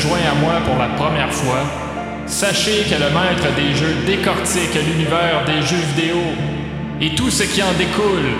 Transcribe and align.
joint 0.00 0.18
à 0.30 0.34
moi 0.34 0.54
pour 0.64 0.76
la 0.78 0.88
première 0.88 1.32
fois, 1.32 1.60
sachez 2.26 2.84
que 2.84 2.94
le 2.94 3.10
maître 3.10 3.54
des 3.56 3.74
jeux 3.74 3.94
décortique 4.06 4.74
l'univers 4.74 5.44
des 5.46 5.62
jeux 5.66 5.82
vidéo 5.94 6.16
et 7.00 7.14
tout 7.14 7.30
ce 7.30 7.42
qui 7.44 7.62
en 7.62 7.72
découle, 7.72 8.30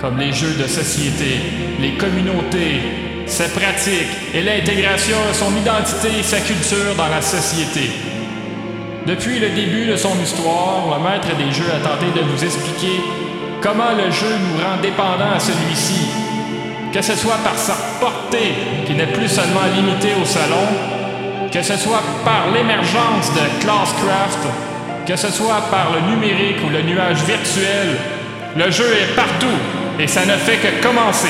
comme 0.00 0.18
les 0.18 0.32
jeux 0.32 0.54
de 0.54 0.66
société, 0.66 1.40
les 1.80 1.92
communautés, 1.94 2.80
ses 3.26 3.48
pratiques 3.48 4.34
et 4.34 4.42
l'intégration 4.42 5.16
de 5.28 5.34
son 5.34 5.56
identité 5.56 6.08
et 6.18 6.22
sa 6.22 6.40
culture 6.40 6.94
dans 6.96 7.08
la 7.08 7.22
société. 7.22 7.90
Depuis 9.06 9.38
le 9.38 9.50
début 9.50 9.86
de 9.86 9.96
son 9.96 10.18
histoire, 10.22 10.98
le 10.98 11.04
maître 11.04 11.36
des 11.36 11.52
jeux 11.52 11.70
a 11.70 11.86
tenté 11.86 12.06
de 12.18 12.24
vous 12.26 12.44
expliquer 12.44 13.00
comment 13.62 13.92
le 13.96 14.10
jeu 14.10 14.28
nous 14.28 14.62
rend 14.62 14.80
dépendants 14.82 15.34
à 15.36 15.40
celui-ci 15.40 16.30
que 16.92 17.02
ce 17.02 17.14
soit 17.14 17.38
par 17.44 17.56
sa 17.56 17.74
portée 18.00 18.52
qui 18.86 18.94
n'est 18.94 19.06
plus 19.06 19.28
seulement 19.28 19.66
limitée 19.74 20.14
au 20.20 20.24
salon, 20.24 20.66
que 21.52 21.62
ce 21.62 21.76
soit 21.76 22.02
par 22.24 22.50
l'émergence 22.52 23.32
de 23.34 23.62
Classcraft, 23.62 24.46
que 25.06 25.16
ce 25.16 25.30
soit 25.30 25.62
par 25.70 25.92
le 25.92 26.00
numérique 26.14 26.58
ou 26.64 26.70
le 26.70 26.82
nuage 26.82 27.22
virtuel, 27.24 27.96
le 28.56 28.70
jeu 28.70 28.86
est 28.86 29.14
partout 29.16 29.46
et 29.98 30.06
ça 30.06 30.24
ne 30.24 30.36
fait 30.36 30.56
que 30.56 30.82
commencer. 30.82 31.28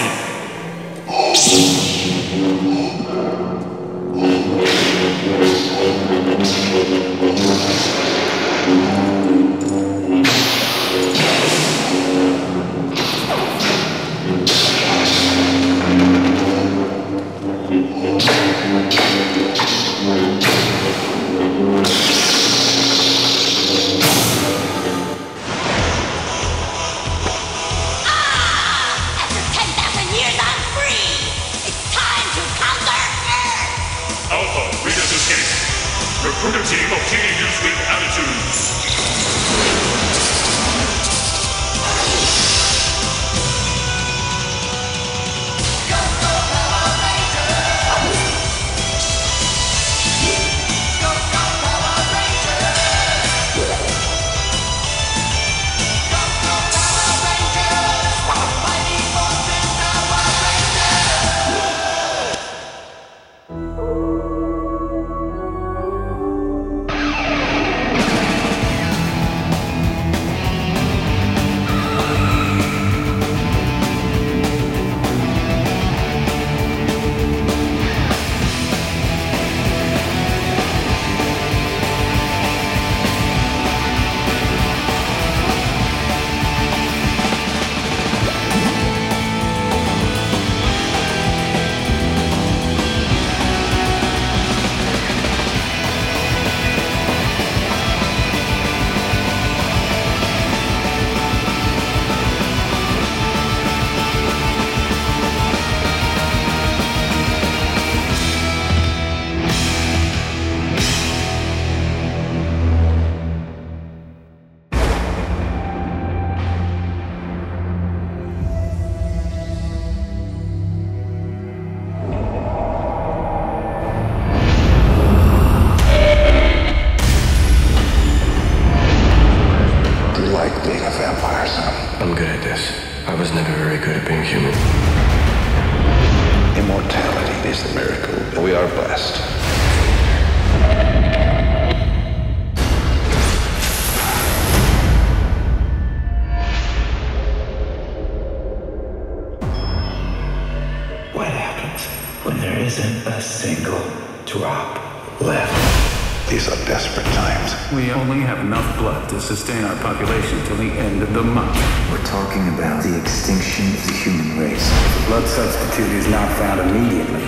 blood 165.11 165.27
substitute 165.27 165.91
is 165.91 166.07
not 166.07 166.31
found 166.39 166.61
immediately, 166.61 167.27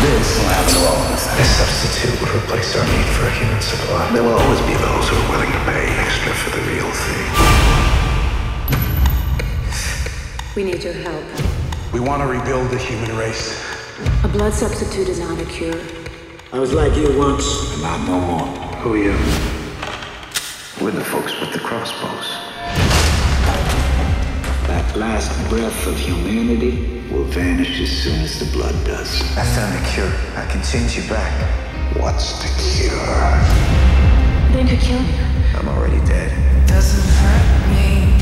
this 0.00 0.38
will 0.38 0.48
happen 0.48 0.72
to 0.72 0.80
all 0.88 0.96
of 0.96 1.12
us. 1.12 1.28
This 1.36 1.52
substitute 1.60 2.18
would 2.18 2.32
replace 2.34 2.74
our 2.74 2.84
need 2.86 3.04
for 3.12 3.26
a 3.26 3.30
human 3.32 3.60
supply. 3.60 4.10
There 4.10 4.22
will 4.22 4.32
always 4.32 4.60
be 4.62 4.72
those 4.72 5.08
who 5.10 5.16
are 5.20 5.28
willing 5.32 5.52
to 5.52 5.58
pay 5.68 5.84
extra 6.00 6.32
for 6.32 6.48
the 6.56 6.62
real 6.72 6.90
thing. 6.96 7.28
We 10.56 10.64
need 10.64 10.82
your 10.82 10.94
help. 10.94 11.26
We 11.92 12.00
want 12.00 12.22
to 12.22 12.26
rebuild 12.26 12.70
the 12.70 12.78
human 12.78 13.14
race. 13.18 13.62
A 14.24 14.28
blood 14.28 14.54
substitute 14.54 15.10
is 15.10 15.18
not 15.18 15.38
a 15.38 15.44
cure. 15.44 15.78
I 16.54 16.58
was 16.58 16.72
like 16.72 16.96
you 16.96 17.18
once. 17.18 17.44
I'm 17.74 17.82
not 17.82 18.00
no 18.08 18.18
more. 18.18 18.46
Who 18.80 18.94
are 18.94 18.96
you? 18.96 19.12
We're 20.82 20.92
the 20.92 21.04
folks 21.04 21.38
with 21.38 21.52
the 21.52 21.58
crossbows 21.58 22.41
last 24.96 25.32
breath 25.48 25.86
of 25.86 25.98
humanity 25.98 27.02
will 27.10 27.24
vanish 27.24 27.80
as 27.80 27.90
soon 27.90 28.20
as 28.20 28.38
the 28.38 28.46
blood 28.56 28.74
does. 28.84 29.22
I 29.36 29.44
found 29.44 29.74
a 29.74 29.88
cure. 29.90 30.12
I 30.36 30.46
can 30.50 30.62
change 30.62 30.96
you 30.96 31.08
back. 31.08 31.32
What's 31.96 32.38
the 32.42 32.48
cure? 32.60 32.92
They 34.52 34.68
to 34.68 34.76
kill 34.76 35.00
you. 35.00 35.24
I'm 35.56 35.68
already 35.68 36.04
dead. 36.04 36.30
Doesn't 36.66 37.08
hurt 37.08 37.68
me. 37.72 38.12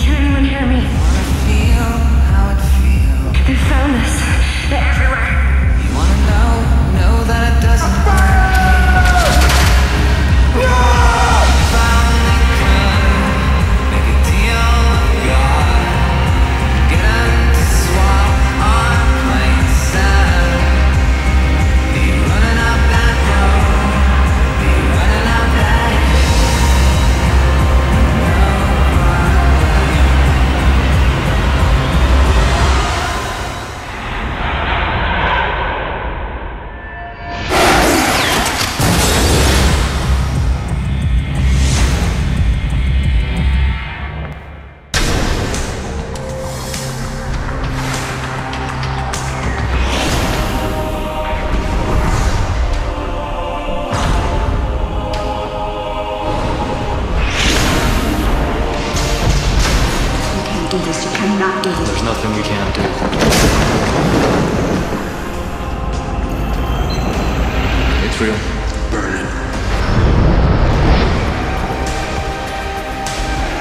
Can 0.00 0.14
anyone 0.22 0.44
hear 0.44 0.66
me? 0.66 0.80
I 0.80 1.24
feel 1.46 1.88
how 2.30 2.54
it 2.54 2.60
feels. 2.78 3.46
They 3.46 3.56
found 3.68 3.94
us. 3.96 4.70
They're 4.70 4.84
everywhere. 4.84 5.27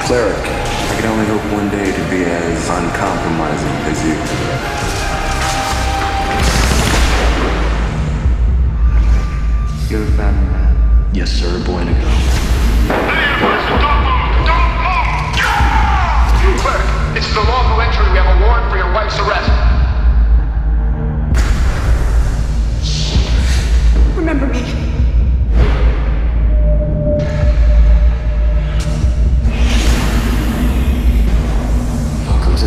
Cleric, 0.07 0.39
I 0.39 1.01
can 1.01 1.11
only 1.11 1.25
hope 1.25 1.43
one 1.51 1.69
day 1.69 1.91
to 1.91 2.09
be 2.09 2.23
as 2.23 2.69
uncompromising 2.69 3.67
as 3.91 4.05
you. 4.05 4.13
You're 9.89 10.07
a 10.07 10.11
family 10.15 10.47
man. 10.47 11.11
Yes, 11.13 11.29
sir. 11.29 11.61
Boy 11.65 11.79
and 11.79 11.89
a 11.89 11.93
girl. 11.99 12.17
Cleric, 16.61 17.13
this 17.13 17.27
is 17.27 17.35
a 17.35 17.41
lawful 17.41 17.81
entry. 17.81 18.09
We 18.09 18.17
have 18.17 18.31
a 18.33 18.45
warrant 18.45 18.71
for 18.71 18.77
your 18.77 18.93
wife's 18.93 19.19
arrest. 19.19 19.51
Remember 24.15 24.47
me. 24.47 24.86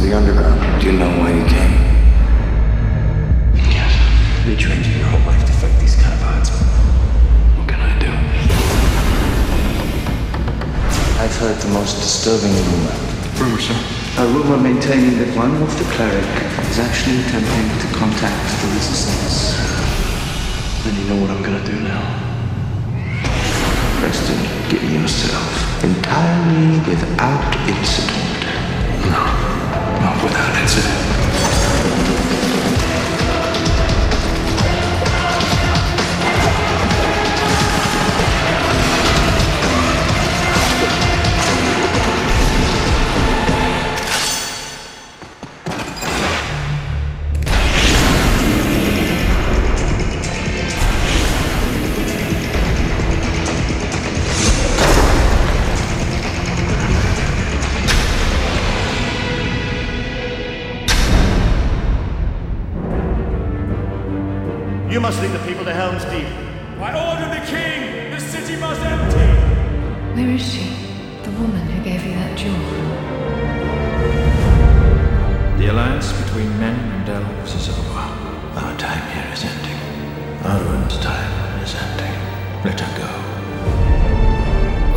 To 0.01 0.07
the 0.07 0.17
underground. 0.17 0.81
Do 0.81 0.87
you 0.87 0.99
know 0.99 1.11
why 1.19 1.31
you 1.31 1.45
came? 1.45 1.75
Yes. 3.69 3.93
They 4.47 4.57
trained 4.57 4.87
you 4.87 4.97
your 4.97 5.09
whole 5.09 5.27
life 5.27 5.45
to 5.45 5.53
fight 5.53 5.77
these 5.81 5.97
kind 5.97 6.15
of 6.15 6.23
odds. 6.25 6.49
What 7.57 7.69
can 7.69 7.81
I 7.81 7.93
do? 8.01 8.09
I've 11.21 11.37
heard 11.37 11.57
the 11.61 11.69
most 11.75 12.01
disturbing 12.01 12.53
rumor. 12.53 12.97
Rumor, 13.37 13.61
sir. 13.61 13.77
A 14.19 14.27
rumor 14.27 14.57
maintaining 14.57 15.19
that 15.19 15.37
one 15.37 15.55
of 15.63 15.71
the 15.79 15.85
cleric 15.93 16.33
is 16.71 16.79
actually 16.79 17.21
attempting 17.21 17.69
to 17.85 17.87
contact 17.97 18.41
the 18.63 18.69
resistance. 18.73 19.53
Then 20.85 20.97
you 20.97 21.05
know 21.13 21.21
what 21.21 21.31
I'm 21.31 21.43
gonna 21.43 21.65
do 21.65 21.77
now. 21.81 22.01
Preston, 24.01 24.41
get 24.71 24.83
yourself 24.83 25.85
entirely 25.85 26.79
without 26.89 27.69
incident. 27.69 28.30
Without 30.23 30.55
incident. 30.61 31.30
You 64.91 64.99
must 64.99 65.23
lead 65.23 65.31
the 65.31 65.39
people 65.47 65.65
to 65.65 65.73
Helm's 65.73 66.05
Deep. 66.07 66.27
By 66.81 66.91
order 66.91 67.27
of 67.27 67.31
the 67.31 67.47
king, 67.47 68.11
the 68.11 68.19
city 68.19 68.57
must 68.57 68.81
empty! 68.83 69.31
Where 70.19 70.31
is 70.31 70.43
she? 70.43 70.67
The 71.23 71.31
woman 71.39 71.61
who 71.71 71.85
gave 71.85 72.05
you 72.05 72.15
that 72.15 72.37
jewel? 72.37 72.59
The 75.59 75.69
alliance 75.71 76.13
between 76.25 76.51
men 76.59 76.75
and 76.75 77.09
elves 77.09 77.55
is 77.55 77.69
over. 77.69 78.01
Our 78.59 78.77
time 78.79 79.07
here 79.15 79.33
is 79.33 79.45
ending. 79.45 79.79
Arwen's 80.43 80.99
time 80.99 81.63
is 81.63 81.73
ending. 81.73 82.17
Let 82.65 82.81
her 82.81 82.93
go. 82.99 83.11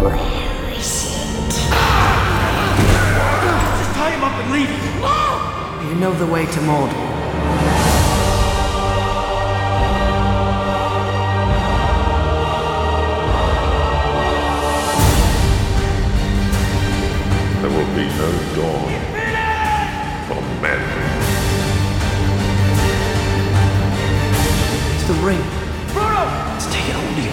Where 0.01 0.18
is 0.74 1.06
Just 3.78 3.94
tie 3.94 4.10
him 4.10 4.24
up 4.24 4.34
and 4.42 4.51
leave 4.51 4.69
him. 4.74 5.88
You 5.88 5.96
know 6.01 6.13
the 6.13 6.25
way 6.25 6.48
to 6.48 6.60
Mordor. 6.62 7.23
Be 17.95 18.06
no 18.18 18.31
dawn 18.57 18.90
for 20.25 20.42
men. 20.66 20.81
It's 24.95 25.07
the 25.07 25.13
ring. 25.22 25.44
Let's 25.94 26.66
take 26.74 26.90
it 26.90 26.95
hold 26.98 27.18
you. 27.22 27.30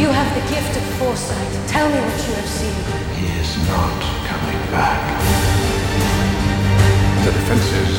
You 0.00 0.08
have 0.08 0.30
the 0.32 0.40
gift 0.48 0.74
of 0.78 0.82
foresight. 0.96 1.68
Tell 1.68 1.86
me 1.90 2.00
what 2.00 2.20
you 2.26 2.34
have 2.40 2.48
seen. 2.48 2.72
He 3.20 3.26
is 3.38 3.52
not 3.68 4.00
coming 4.24 4.60
back. 4.72 5.02
The 7.24 7.32
defenses 7.32 7.98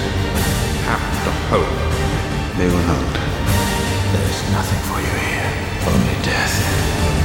have 0.90 1.08
to 1.26 1.32
hold. 1.54 1.78
They 2.58 2.68
will 2.74 2.86
not. 2.90 3.14
There's 4.14 4.42
nothing 4.50 4.82
for 4.90 4.98
you 4.98 5.14
here. 5.30 5.52
Only 5.94 6.18
death. 6.26 7.25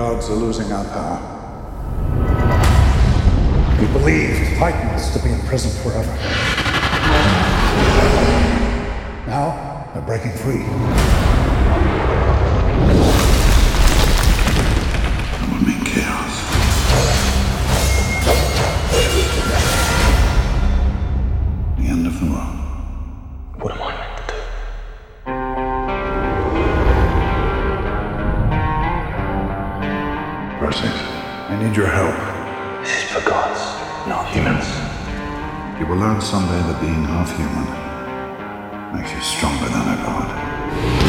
Gods 0.00 0.30
are 0.30 0.34
losing 0.34 0.72
our 0.72 0.84
power. 0.86 1.20
We 3.78 3.86
believed 3.88 4.56
Titans 4.56 5.10
to 5.10 5.18
be 5.22 5.30
imprisoned 5.30 5.74
forever. 5.82 6.16
Now, 9.26 9.90
they're 9.92 10.00
breaking 10.00 10.32
free. 10.32 10.64
I 31.60 31.64
need 31.68 31.76
your 31.76 31.88
help. 31.88 32.16
This 32.80 33.04
is 33.04 33.10
for 33.10 33.20
gods, 33.28 33.60
not 34.08 34.26
humans. 34.32 34.64
You 35.78 35.86
will 35.86 35.98
learn 35.98 36.18
someday 36.22 36.56
that 36.56 36.80
being 36.80 37.04
half 37.04 37.36
human 37.36 38.96
makes 38.96 39.12
you 39.12 39.20
stronger 39.20 39.68
than 39.68 39.86
a 39.92 39.96
god. 40.02 40.99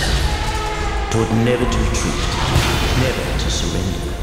itself, 0.00 1.32
never 1.44 1.64
to 1.64 1.78
retreat, 1.78 2.14
never 3.00 3.38
to 3.38 3.50
surrender. 3.50 4.14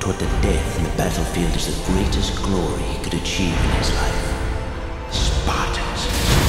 Toward 0.00 0.18
the 0.18 0.26
death 0.42 0.78
in 0.78 0.84
the 0.84 0.96
battlefield 0.96 1.54
is 1.56 1.66
the 1.66 1.92
greatest 1.92 2.42
glory 2.42 2.82
he 2.82 3.02
could 3.02 3.14
achieve 3.14 3.54
in 3.54 3.70
his 3.78 3.92
life. 3.94 5.12
Spartans, 5.12 6.04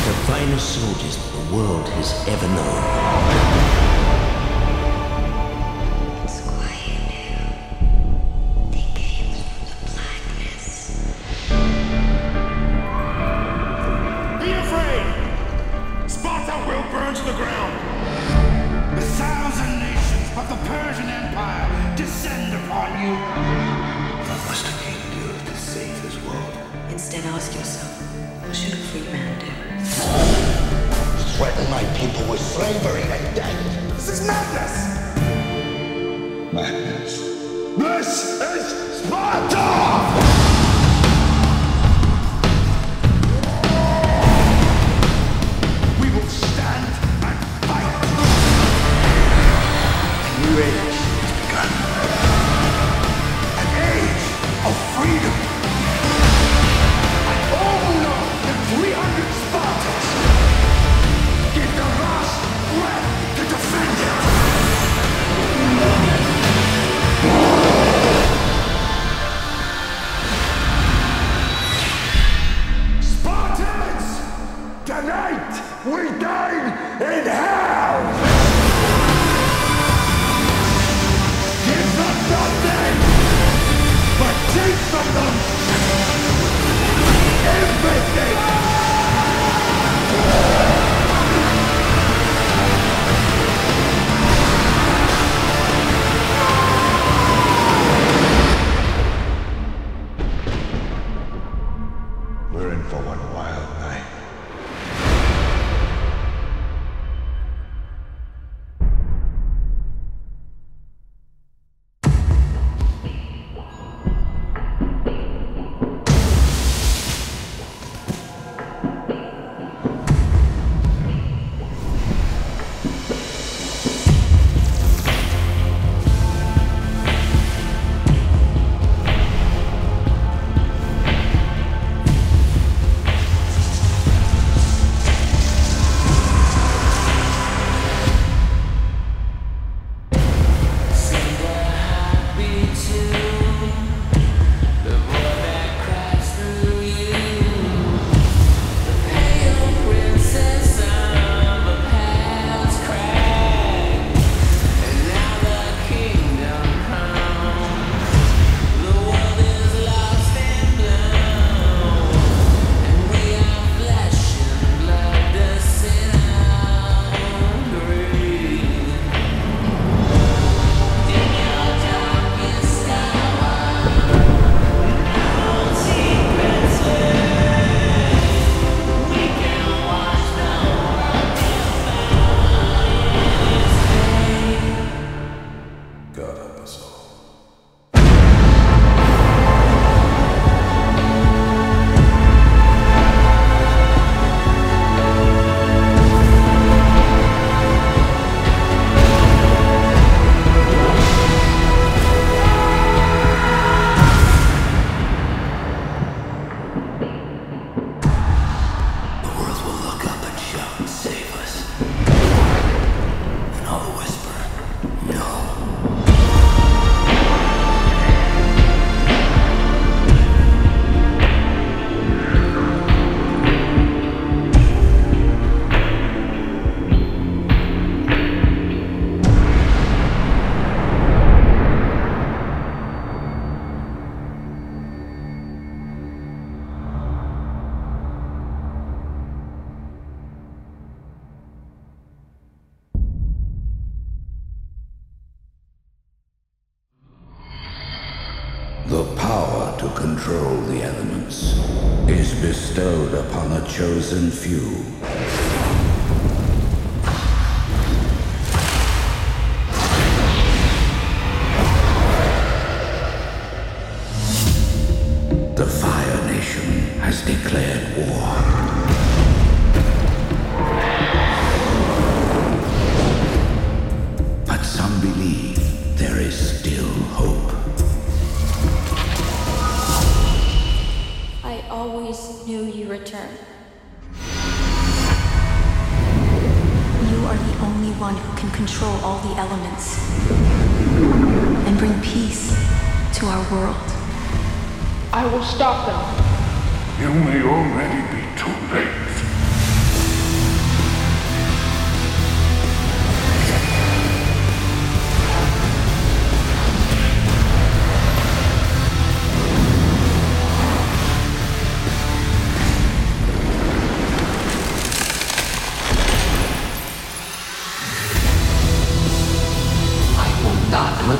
the 0.05 0.13
finest 0.25 0.79
soldiers 0.79 1.17
the 1.31 1.55
world 1.55 1.87
has 1.89 2.27
ever 2.27 2.47
known. 2.47 3.86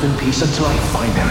in 0.07 0.17
peace 0.19 0.41
until 0.41 0.65
I 0.65 0.77
find 0.93 1.13
him. 1.13 1.27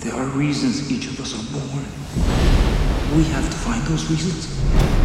There 0.00 0.14
are 0.14 0.26
reasons 0.36 0.90
each 0.90 1.06
of 1.06 1.20
us 1.20 1.34
are 1.34 1.46
born. 1.52 1.84
We 3.16 3.24
have 3.34 3.48
to 3.48 3.56
find 3.56 3.82
those 3.84 4.10
reasons. 4.10 4.97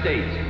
States. 0.00 0.47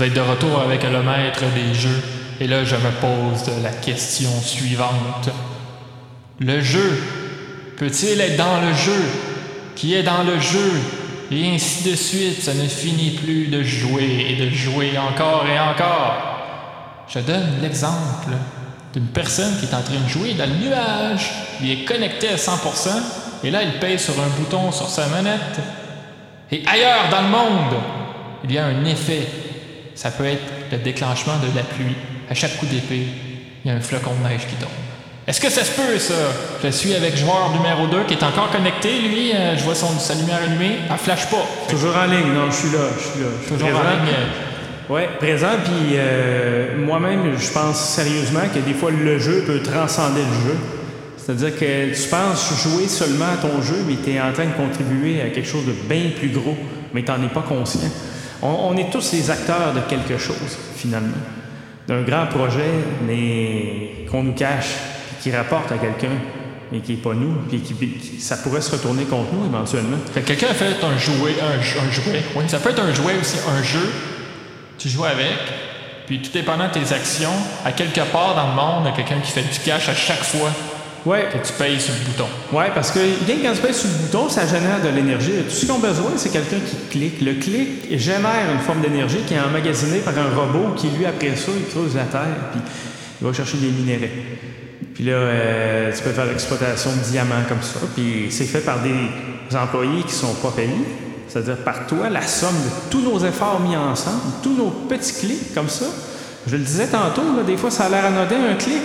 Vous 0.00 0.06
êtes 0.06 0.14
de 0.14 0.20
retour 0.22 0.62
avec 0.62 0.82
le 0.82 1.02
maître 1.02 1.42
des 1.54 1.74
jeux, 1.74 2.02
et 2.40 2.46
là 2.46 2.64
je 2.64 2.74
me 2.74 2.90
pose 3.02 3.50
la 3.62 3.68
question 3.68 4.30
suivante. 4.40 5.28
Le 6.38 6.62
jeu 6.62 7.02
peut-il 7.76 8.18
être 8.18 8.38
dans 8.38 8.62
le 8.62 8.72
jeu? 8.72 8.98
Qui 9.76 9.96
est 9.96 10.02
dans 10.02 10.22
le 10.22 10.40
jeu? 10.40 10.72
Et 11.30 11.50
ainsi 11.50 11.90
de 11.90 11.94
suite, 11.94 12.40
ça 12.40 12.54
ne 12.54 12.66
finit 12.66 13.10
plus 13.10 13.48
de 13.48 13.62
jouer 13.62 14.24
et 14.30 14.36
de 14.36 14.48
jouer 14.48 14.92
encore 14.96 15.44
et 15.46 15.60
encore. 15.60 17.04
Je 17.06 17.18
donne 17.18 17.58
l'exemple 17.60 18.32
d'une 18.94 19.08
personne 19.08 19.54
qui 19.58 19.66
est 19.66 19.74
en 19.74 19.82
train 19.82 20.00
de 20.02 20.08
jouer 20.08 20.32
dans 20.32 20.46
le 20.48 20.66
nuage. 20.66 21.30
Il 21.60 21.70
est 21.70 21.84
connecté 21.84 22.30
à 22.30 22.36
100%, 22.36 22.88
et 23.44 23.50
là 23.50 23.62
il 23.64 23.78
pèse 23.78 24.04
sur 24.04 24.14
un 24.14 24.28
bouton 24.38 24.72
sur 24.72 24.88
sa 24.88 25.08
manette. 25.08 25.60
Et 26.50 26.62
ailleurs 26.66 27.10
dans 27.10 27.20
le 27.20 27.28
monde, 27.28 27.82
il 28.44 28.52
y 28.52 28.56
a 28.56 28.64
un 28.64 28.82
effet. 28.86 29.28
Ça 30.00 30.10
peut 30.10 30.24
être 30.24 30.40
le 30.72 30.78
déclenchement 30.78 31.34
de 31.42 31.54
la 31.54 31.62
pluie. 31.62 31.94
À 32.30 32.34
chaque 32.34 32.56
coup 32.56 32.64
d'épée, 32.64 33.02
il 33.62 33.70
y 33.70 33.70
a 33.70 33.76
un 33.76 33.82
flocon 33.82 34.12
de 34.14 34.26
neige 34.26 34.46
qui 34.48 34.54
tombe. 34.54 34.70
Est-ce 35.26 35.42
que 35.42 35.50
ça 35.50 35.62
se 35.62 35.72
peut, 35.72 35.98
ça? 35.98 36.14
Je 36.64 36.70
suis 36.70 36.94
avec 36.94 37.18
joueur 37.18 37.50
numéro 37.52 37.86
2 37.86 38.04
qui 38.04 38.14
est 38.14 38.24
encore 38.24 38.50
connecté, 38.50 38.98
lui. 38.98 39.30
euh, 39.34 39.58
je 39.58 39.62
vois 39.62 39.74
son, 39.74 39.98
sa 39.98 40.14
lumière 40.14 40.38
allumée. 40.42 40.76
Elle 40.90 40.96
flash 40.96 41.26
pas. 41.26 41.44
Toujours 41.68 41.94
en 41.94 42.06
ligne, 42.06 42.32
non, 42.32 42.50
je 42.50 42.56
suis 42.56 42.70
là, 42.70 42.78
je 42.96 43.10
suis 43.10 43.20
là. 43.20 43.26
Je 43.42 43.46
suis 43.46 43.56
Toujours 43.56 43.78
en 43.78 43.82
ligne. 43.82 44.14
Ouais, 44.88 45.06
présent, 45.18 45.58
puis 45.62 45.96
euh, 45.96 46.78
moi-même, 46.78 47.36
je 47.38 47.50
pense 47.50 47.78
sérieusement 47.78 48.48
que 48.54 48.60
des 48.60 48.72
fois, 48.72 48.90
le 48.90 49.18
jeu 49.18 49.44
peut 49.46 49.60
transcender 49.60 50.22
le 50.22 50.48
jeu. 50.50 50.56
C'est-à-dire 51.18 51.54
que 51.58 51.94
tu 51.94 52.08
penses 52.08 52.54
jouer 52.62 52.88
seulement 52.88 53.26
à 53.34 53.36
ton 53.36 53.60
jeu, 53.60 53.84
mais 53.86 53.96
tu 54.02 54.12
es 54.12 54.20
en 54.20 54.32
train 54.32 54.46
de 54.46 54.52
contribuer 54.52 55.20
à 55.20 55.28
quelque 55.28 55.46
chose 55.46 55.66
de 55.66 55.72
bien 55.72 56.08
plus 56.18 56.30
gros, 56.30 56.56
mais 56.94 57.02
tu 57.02 57.10
n'en 57.10 57.22
es 57.22 57.28
pas 57.28 57.42
conscient. 57.42 57.90
On, 58.42 58.76
est 58.76 58.90
tous 58.90 59.12
les 59.12 59.30
acteurs 59.30 59.74
de 59.74 59.80
quelque 59.80 60.18
chose, 60.18 60.58
finalement. 60.76 61.16
D'un 61.86 62.02
grand 62.02 62.26
projet, 62.26 62.70
mais 63.06 64.06
qu'on 64.10 64.22
nous 64.22 64.32
cache, 64.32 64.74
qui 65.20 65.30
rapporte 65.30 65.72
à 65.72 65.76
quelqu'un, 65.76 66.16
mais 66.72 66.80
qui 66.80 66.92
n'est 66.92 66.98
pas 66.98 67.14
nous, 67.14 67.34
puis 67.48 67.60
qui, 67.60 68.20
ça 68.20 68.36
pourrait 68.38 68.60
se 68.60 68.70
retourner 68.70 69.04
contre 69.04 69.32
nous 69.34 69.46
éventuellement. 69.46 69.98
Quelqu'un 70.14 70.48
a 70.48 70.54
fait 70.54 70.82
un 70.82 70.98
jouet, 70.98 71.34
un, 71.42 71.58
un 71.58 71.90
jouet. 71.90 72.22
Oui, 72.36 72.44
ça 72.46 72.58
peut 72.58 72.70
être 72.70 72.82
un 72.82 72.94
jouet 72.94 73.14
aussi, 73.20 73.38
un 73.48 73.62
jeu. 73.62 73.90
Tu 74.78 74.88
joues 74.88 75.04
avec, 75.04 75.36
puis 76.06 76.22
tout 76.22 76.30
dépendant 76.32 76.68
de 76.68 76.72
tes 76.72 76.94
actions, 76.94 77.28
à 77.64 77.72
quelque 77.72 78.00
part 78.12 78.34
dans 78.34 78.48
le 78.48 78.54
monde, 78.54 78.84
il 78.86 78.90
y 78.90 78.92
a 78.92 78.96
quelqu'un 78.96 79.20
qui 79.20 79.32
fait 79.32 79.42
du 79.42 79.58
cash 79.58 79.88
à 79.88 79.94
chaque 79.94 80.22
fois 80.22 80.50
Ouais. 81.06 81.28
que 81.32 81.46
tu 81.46 81.52
payes 81.54 81.80
sur 81.80 81.94
le 81.94 82.00
bouton. 82.10 82.26
Oui, 82.52 82.64
parce 82.74 82.90
que 82.90 83.00
bien 83.24 83.36
que 83.36 83.42
quand 83.42 83.54
tu 83.54 83.60
pèses 83.60 83.78
sur 83.78 83.88
le 83.88 84.06
bouton, 84.06 84.28
ça 84.28 84.46
génère 84.46 84.82
de 84.82 84.88
l'énergie. 84.88 85.32
Tout 85.48 85.50
ce 85.50 85.66
qu'on 85.66 85.82
a 85.82 85.88
besoin, 85.88 86.10
c'est 86.16 86.30
quelqu'un 86.30 86.58
qui 86.58 86.76
clique. 86.90 87.20
Le 87.20 87.34
clic 87.34 87.98
génère 87.98 88.52
une 88.52 88.60
forme 88.60 88.80
d'énergie 88.80 89.20
qui 89.26 89.34
est 89.34 89.40
emmagasinée 89.40 90.00
par 90.00 90.14
un 90.18 90.34
robot 90.34 90.74
qui, 90.76 90.88
lui, 90.88 91.06
après 91.06 91.36
ça, 91.36 91.52
il 91.56 91.66
creuse 91.72 91.94
la 91.94 92.04
terre, 92.04 92.50
puis 92.52 92.60
il 93.20 93.26
va 93.26 93.32
chercher 93.32 93.58
des 93.58 93.68
minéraux. 93.68 94.12
Puis 94.94 95.04
là, 95.04 95.12
euh, 95.12 95.92
tu 95.96 96.02
peux 96.02 96.10
faire 96.10 96.26
l'exploitation 96.26 96.90
de 96.92 97.10
diamants 97.10 97.44
comme 97.48 97.62
ça. 97.62 97.80
Puis 97.94 98.26
c'est 98.30 98.44
fait 98.44 98.60
par 98.60 98.80
des 98.80 99.56
employés 99.56 100.02
qui 100.02 100.12
sont 100.12 100.34
pas 100.34 100.50
payés. 100.50 100.84
C'est-à-dire 101.28 101.58
par 101.58 101.86
toi, 101.86 102.10
la 102.10 102.22
somme 102.22 102.56
de 102.56 102.90
tous 102.90 103.00
nos 103.00 103.18
efforts 103.24 103.60
mis 103.60 103.76
ensemble, 103.76 104.20
tous 104.42 104.54
nos 104.54 104.70
petits 104.70 105.14
clics 105.14 105.54
comme 105.54 105.68
ça. 105.68 105.86
Je 106.46 106.56
le 106.56 106.62
disais 106.62 106.86
tantôt, 106.86 107.22
là, 107.36 107.42
des 107.46 107.56
fois, 107.56 107.70
ça 107.70 107.84
a 107.84 107.88
l'air 107.88 108.04
anodin, 108.06 108.50
un 108.50 108.56
clic. 108.56 108.82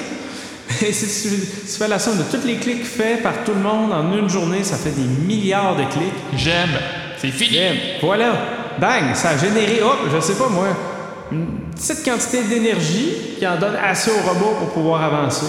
Si 0.69 1.30
tu, 1.30 1.78
fais 1.78 1.88
la 1.88 1.99
somme 1.99 2.17
de 2.17 2.23
tous 2.23 2.45
les 2.45 2.56
clics 2.58 2.86
faits 2.86 3.23
par 3.23 3.43
tout 3.43 3.54
le 3.54 3.62
monde 3.62 3.91
en 3.93 4.17
une 4.17 4.30
journée, 4.30 4.63
ça 4.63 4.78
fait 4.78 4.91
des 4.91 5.08
milliards 5.25 5.75
de 5.75 5.84
clics. 5.84 6.13
J'aime. 6.36 6.69
C'est 7.17 7.30
fini. 7.30 7.58
Voilà. 8.01 8.34
Bang, 8.80 9.13
ça 9.13 9.30
a 9.30 9.38
généré, 9.38 9.82
hop, 9.82 10.10
je 10.13 10.19
sais 10.19 10.34
pas 10.34 10.49
moi, 10.49 10.67
une 11.32 11.47
petite 11.73 12.04
quantité 12.04 12.43
d'énergie 12.43 13.13
qui 13.39 13.47
en 13.47 13.58
donne 13.58 13.75
assez 13.75 14.12
au 14.12 14.28
robot 14.28 14.56
pour 14.60 14.69
pouvoir 14.73 15.04
avancer. 15.04 15.45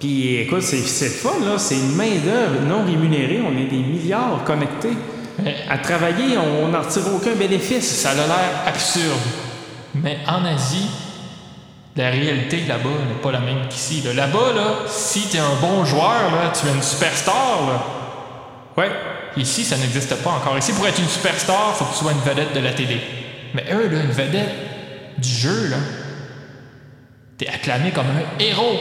Puis 0.00 0.38
écoute, 0.38 0.62
c'est 0.62 0.78
c'est 0.78 1.10
fun, 1.10 1.44
là. 1.44 1.58
C'est 1.58 1.76
une 1.76 1.94
main-d'œuvre 1.94 2.62
non 2.66 2.84
rémunérée. 2.84 3.40
On 3.46 3.56
est 3.56 3.66
des 3.66 3.78
milliards 3.78 4.42
connectés. 4.44 4.96
À 5.68 5.78
travailler, 5.78 6.36
on 6.38 6.68
n'en 6.68 6.80
retire 6.80 7.02
aucun 7.14 7.34
bénéfice. 7.34 7.88
Ça 7.88 8.10
a 8.10 8.14
l'air 8.14 8.26
absurde. 8.66 9.20
Mais 9.94 10.18
en 10.26 10.44
Asie, 10.44 10.88
la 11.96 12.10
réalité 12.10 12.62
là-bas 12.66 12.88
n'est 13.08 13.20
pas 13.22 13.32
la 13.32 13.40
même 13.40 13.68
qu'ici. 13.68 14.00
là. 14.02 14.14
Là-bas, 14.14 14.52
là, 14.54 14.64
si 14.86 15.28
tu 15.28 15.36
es 15.36 15.40
un 15.40 15.54
bon 15.60 15.84
joueur, 15.84 16.30
là, 16.30 16.52
tu 16.58 16.66
es 16.66 16.70
une 16.72 16.82
superstar. 16.82 17.60
Là. 17.68 17.84
Ouais. 18.76 18.90
Ici, 19.36 19.64
ça 19.64 19.76
n'existe 19.76 20.14
pas 20.22 20.30
encore. 20.30 20.56
Ici, 20.56 20.72
pour 20.72 20.86
être 20.86 20.98
une 20.98 21.08
superstar, 21.08 21.74
faut 21.76 21.84
que 21.84 21.92
tu 21.92 21.98
sois 21.98 22.12
une 22.12 22.20
vedette 22.20 22.54
de 22.54 22.60
la 22.60 22.72
télé. 22.72 23.00
Mais 23.54 23.64
eux, 23.72 23.88
là, 23.88 24.00
une 24.00 24.10
vedette 24.10 24.54
du 25.18 25.28
jeu, 25.28 25.68
là, 25.68 25.76
t'es 27.36 27.48
acclamé 27.48 27.90
comme 27.90 28.06
un 28.06 28.42
héros. 28.42 28.78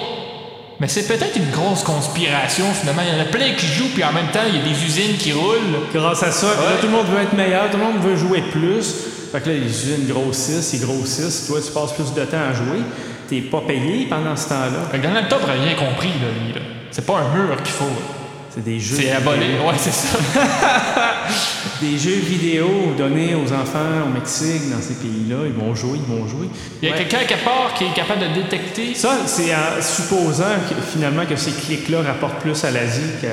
Mais 0.80 0.88
c'est 0.88 1.06
peut-être 1.08 1.36
une 1.36 1.52
grosse 1.52 1.84
conspiration, 1.84 2.66
finalement. 2.74 3.04
Il 3.08 3.16
y 3.16 3.20
en 3.20 3.22
a 3.22 3.26
plein 3.28 3.54
qui 3.54 3.68
jouent, 3.68 3.94
puis 3.94 4.04
en 4.04 4.14
même 4.14 4.28
temps, 4.28 4.40
il 4.48 4.56
y 4.56 4.60
a 4.60 4.64
des 4.64 4.84
usines 4.84 5.18
qui 5.18 5.32
roulent. 5.34 5.88
Grâce 5.94 6.24
à 6.24 6.32
ça, 6.32 6.48
là, 6.48 6.78
tout 6.80 6.88
le 6.88 6.94
monde 6.94 7.08
veut 7.08 7.22
être 7.22 7.34
meilleur, 7.34 7.70
tout 7.70 7.78
le 7.78 7.84
monde 7.84 8.02
veut 8.02 8.16
jouer 8.16 8.42
plus. 8.42 9.11
Fait 9.32 9.40
que 9.42 9.50
là, 9.50 9.56
les 9.56 9.66
usines 9.66 10.08
grossissent, 10.08 10.74
ils 10.74 10.82
grossissent. 10.82 11.48
Toi, 11.48 11.60
tu 11.66 11.72
passes 11.72 11.94
plus 11.94 12.14
de 12.14 12.26
temps 12.26 12.38
à 12.50 12.54
jouer. 12.54 12.82
T'es 13.30 13.42
pas 13.42 13.62
payé 13.66 14.08
pendant 14.10 14.36
ce 14.36 14.50
temps-là. 14.50 14.90
Fait 14.92 14.98
que 14.98 15.04
Donald 15.04 15.30
Trump 15.30 15.48
n'a 15.48 15.54
rien 15.54 15.74
compris, 15.76 16.10
là, 16.10 16.28
lui. 16.46 16.54
là. 16.54 16.60
C'est 16.92 17.06
pas 17.06 17.20
un 17.20 17.34
mur 17.36 17.56
qu'il 17.64 17.72
faut. 17.72 17.86
là. 17.86 18.18
C'est 18.54 18.64
des 18.66 18.78
jeux. 18.82 18.98
C'est 18.98 19.12
abonné. 19.12 19.46
Ouais, 19.66 19.76
c'est 19.78 19.94
ça. 19.94 20.18
Des 21.82 21.98
jeux 21.98 22.20
vidéo 22.20 22.68
donnés 22.98 23.34
aux 23.34 23.52
enfants 23.54 24.06
au 24.06 24.14
Mexique, 24.14 24.70
dans 24.70 24.82
ces 24.82 24.96
pays-là. 24.96 25.38
Ils 25.46 25.54
vont 25.54 25.74
jouer, 25.74 25.98
ils 26.06 26.16
vont 26.16 26.28
jouer. 26.28 26.48
Il 26.82 26.90
y 26.90 26.92
a 26.92 26.96
Ouais. 26.96 27.00
quelqu'un 27.06 27.26
quelque 27.26 27.44
part 27.46 27.74
qui 27.76 27.86
est 27.86 27.94
capable 27.96 28.20
de 28.22 28.42
détecter? 28.42 28.94
Ça, 28.94 29.18
c'est 29.26 29.56
en 29.56 29.82
supposant 29.82 30.44
que, 30.70 30.76
finalement 30.92 31.26
que 31.26 31.36
ces 31.38 31.52
clics-là 31.52 32.02
rapportent 32.06 32.40
plus 32.42 32.62
à 32.66 32.72
l'Asie 32.72 33.02
qu'à. 33.22 33.28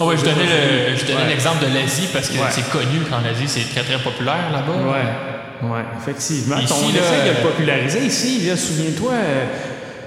Oh, 0.00 0.06
ouais, 0.06 0.16
je 0.16 0.22
donnais 0.24 0.44
le- 0.44 0.96
je 0.96 1.04
donnais 1.04 1.22
Ouais. 1.22 1.28
l'exemple 1.28 1.64
de 1.66 1.74
l'Asie 1.74 2.08
parce 2.12 2.28
que 2.28 2.34
Ouais. 2.34 2.46
c'est 2.50 2.68
connu 2.70 3.00
qu'en 3.10 3.18
Asie, 3.28 3.48
c'est 3.48 3.68
très 3.74 3.82
très 3.82 3.98
populaire 4.02 4.50
là-bas. 4.52 4.72
Ouais, 4.92 5.68
ouais, 5.70 5.84
effectivement. 6.00 6.58
Ici, 6.58 6.72
on 6.72 6.88
là, 6.92 7.00
essaie 7.00 7.24
de 7.28 7.30
le 7.34 7.38
euh, 7.38 7.42
populariser 7.50 8.00
ici. 8.06 8.46
Là, 8.46 8.56
souviens-toi, 8.56 9.12
euh, 9.12 9.44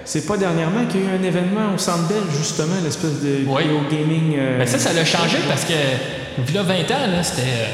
c'est 0.05 0.25
pas 0.25 0.37
dernièrement 0.37 0.85
qu'il 0.89 1.01
y 1.01 1.03
a 1.03 1.07
eu 1.07 1.19
un 1.19 1.23
événement 1.23 1.73
au 1.75 1.77
Centre 1.77 2.07
Bell, 2.07 2.23
justement, 2.37 2.75
l'espèce 2.83 3.19
de 3.21 3.39
Oui. 3.45 3.63
vidéo 3.63 3.81
gaming. 3.91 4.35
euh, 4.37 4.55
Mais 4.59 4.65
ça, 4.65 4.79
ça 4.79 4.93
l'a 4.93 5.03
changé 5.03 5.37
parce 5.49 5.65
que, 5.65 5.73
il 6.47 6.55
y 6.55 6.57
a 6.57 6.63
20 6.63 6.89
ans, 6.91 7.07
là, 7.13 7.21
c'était 7.23 7.41
euh, 7.41 7.65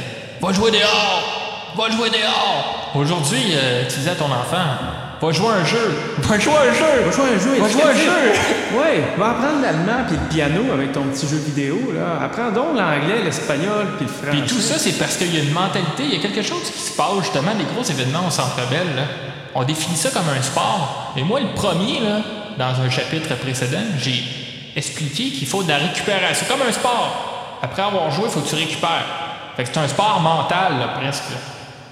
Va 0.41 0.53
jouer 0.53 0.71
dehors! 0.71 1.73
Va 1.77 1.89
jouer 1.95 2.09
dehors! 2.09 2.91
Aujourd'hui, 2.95 3.43
euh, 3.53 3.83
tu 3.89 3.97
disais 3.99 4.11
à 4.11 4.15
ton 4.15 4.25
enfant 4.25 4.65
Va 5.19 5.31
jouer 5.31 5.47
un 5.47 5.65
jeu! 5.65 5.97
Va 6.19 6.39
jouer 6.39 6.53
un 6.53 6.73
jeu! 6.73 7.03
Va 7.05 7.11
jouer 7.11 7.25
un 7.35 7.39
jeu. 7.39 7.61
Va 7.61 7.69
jouer 7.69 7.83
un 7.83 7.93
jeu! 7.95 8.39
Ouais, 8.77 9.01
va 9.17 9.29
apprendre 9.29 9.61
l'allemand 9.61 10.03
puis 10.07 10.17
le 10.17 10.27
piano 10.27 10.73
avec 10.73 10.91
ton 10.91 11.03
petit 11.03 11.25
jeu 11.25 11.37
vidéo. 11.37 11.93
Là. 11.95 12.25
Apprends 12.25 12.51
donc 12.51 12.75
l'anglais, 12.75 13.23
l'espagnol 13.23 13.87
puis 13.97 14.05
le 14.05 14.11
français. 14.11 14.31
Puis 14.31 14.41
tout 14.41 14.59
ça, 14.61 14.77
c'est 14.77 14.97
parce 14.99 15.15
qu'il 15.15 15.33
y 15.33 15.39
a 15.39 15.43
une 15.43 15.53
mentalité, 15.53 16.03
il 16.03 16.13
y 16.13 16.17
a 16.17 16.19
quelque 16.19 16.41
chose 16.41 16.69
qui 16.69 16.79
se 16.79 16.91
passe 16.91 17.15
justement, 17.21 17.55
des 17.55 17.63
gros 17.63 17.83
événements 17.83 18.27
au 18.27 18.29
Centre 18.29 18.57
Bell. 18.69 18.87
là. 18.95 19.03
On 19.55 19.63
définit 19.63 19.95
ça 19.95 20.09
comme 20.09 20.27
un 20.37 20.41
sport. 20.41 21.13
Et 21.15 21.23
moi, 21.23 21.39
le 21.39 21.53
premier, 21.55 22.01
là, 22.01 22.19
dans 22.59 22.81
un 22.81 22.89
chapitre 22.89 23.33
précédent, 23.35 23.85
j'ai 23.97 24.21
expliqué 24.75 25.29
qu'il 25.29 25.47
faut 25.47 25.63
de 25.63 25.69
la 25.69 25.77
récupération. 25.77 26.45
C'est 26.45 26.47
comme 26.47 26.67
un 26.67 26.71
sport. 26.73 27.57
Après 27.61 27.81
avoir 27.81 28.11
joué, 28.11 28.25
il 28.25 28.31
faut 28.31 28.41
que 28.41 28.49
tu 28.49 28.55
récupères. 28.55 29.05
Fait 29.55 29.63
que 29.63 29.69
c'est 29.73 29.79
un 29.79 29.87
sport 29.87 30.19
mental, 30.19 30.77
là, 30.77 30.89
presque. 30.99 31.23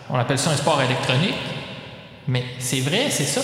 On 0.09 0.19
appelle 0.19 0.37
ça 0.37 0.51
un 0.51 0.57
sport 0.57 0.81
électronique. 0.81 1.33
Mais 2.27 2.43
c'est 2.59 2.79
vrai, 2.79 3.07
c'est 3.09 3.25
ça. 3.25 3.41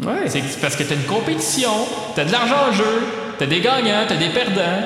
Ouais. 0.00 0.28
C'est 0.28 0.42
parce 0.60 0.76
que 0.76 0.82
t'as 0.82 0.94
une 0.94 1.04
compétition, 1.04 1.70
t'as 2.14 2.24
de 2.24 2.32
l'argent 2.32 2.68
en 2.68 2.72
jeu, 2.72 3.02
t'as 3.38 3.46
des 3.46 3.60
gagnants, 3.60 4.04
t'as 4.08 4.16
des 4.16 4.28
perdants. 4.28 4.82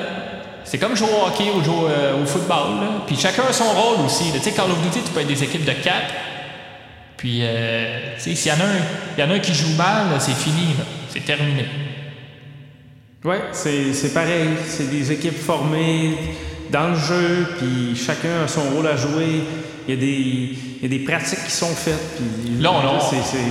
C'est 0.63 0.77
comme 0.77 0.95
jouer 0.95 1.09
au 1.09 1.27
hockey 1.27 1.49
ou 1.55 1.63
jouer 1.63 1.89
euh, 1.89 2.21
au 2.21 2.25
football. 2.25 2.79
là. 2.81 3.03
Puis 3.05 3.17
chacun 3.17 3.43
a 3.49 3.53
son 3.53 3.71
rôle 3.71 4.05
aussi. 4.05 4.31
Tu 4.31 4.39
sais, 4.39 4.51
Call 4.51 4.71
of 4.71 4.81
Duty, 4.81 5.01
tu 5.03 5.11
peux 5.11 5.19
être 5.19 5.27
des 5.27 5.43
équipes 5.43 5.65
de 5.65 5.73
4. 5.73 5.95
Puis, 7.17 7.39
euh, 7.41 8.15
tu 8.15 8.21
sais, 8.21 8.35
s'il 8.35 8.51
y 8.51 8.55
en 8.55 8.59
a 8.59 8.63
un, 8.63 8.77
il 9.17 9.21
y 9.21 9.23
en 9.23 9.31
a 9.31 9.33
un 9.35 9.39
qui 9.39 9.53
joue 9.53 9.75
mal, 9.75 10.05
c'est 10.19 10.35
fini. 10.35 10.75
C'est 11.09 11.25
terminé. 11.25 11.65
Ouais, 13.23 13.41
c'est 13.51 13.93
c'est 13.93 14.13
pareil. 14.13 14.49
C'est 14.65 14.89
des 14.89 15.11
équipes 15.11 15.37
formées 15.37 16.17
dans 16.71 16.89
le 16.89 16.95
jeu, 16.95 17.47
puis 17.59 17.95
chacun 17.95 18.43
a 18.45 18.47
son 18.47 18.61
rôle 18.73 18.87
à 18.87 18.95
jouer. 18.95 19.43
Il 19.87 19.93
y 19.93 19.97
a 19.97 19.99
des, 19.99 20.57
il 20.81 20.91
y 20.91 20.95
a 20.95 20.97
des 20.99 21.05
pratiques 21.05 21.43
qui 21.45 21.51
sont 21.51 21.73
faites. 21.75 22.17
Puis 22.17 22.57
Là, 22.59 22.71
on 22.71 22.79
a- 22.97 22.99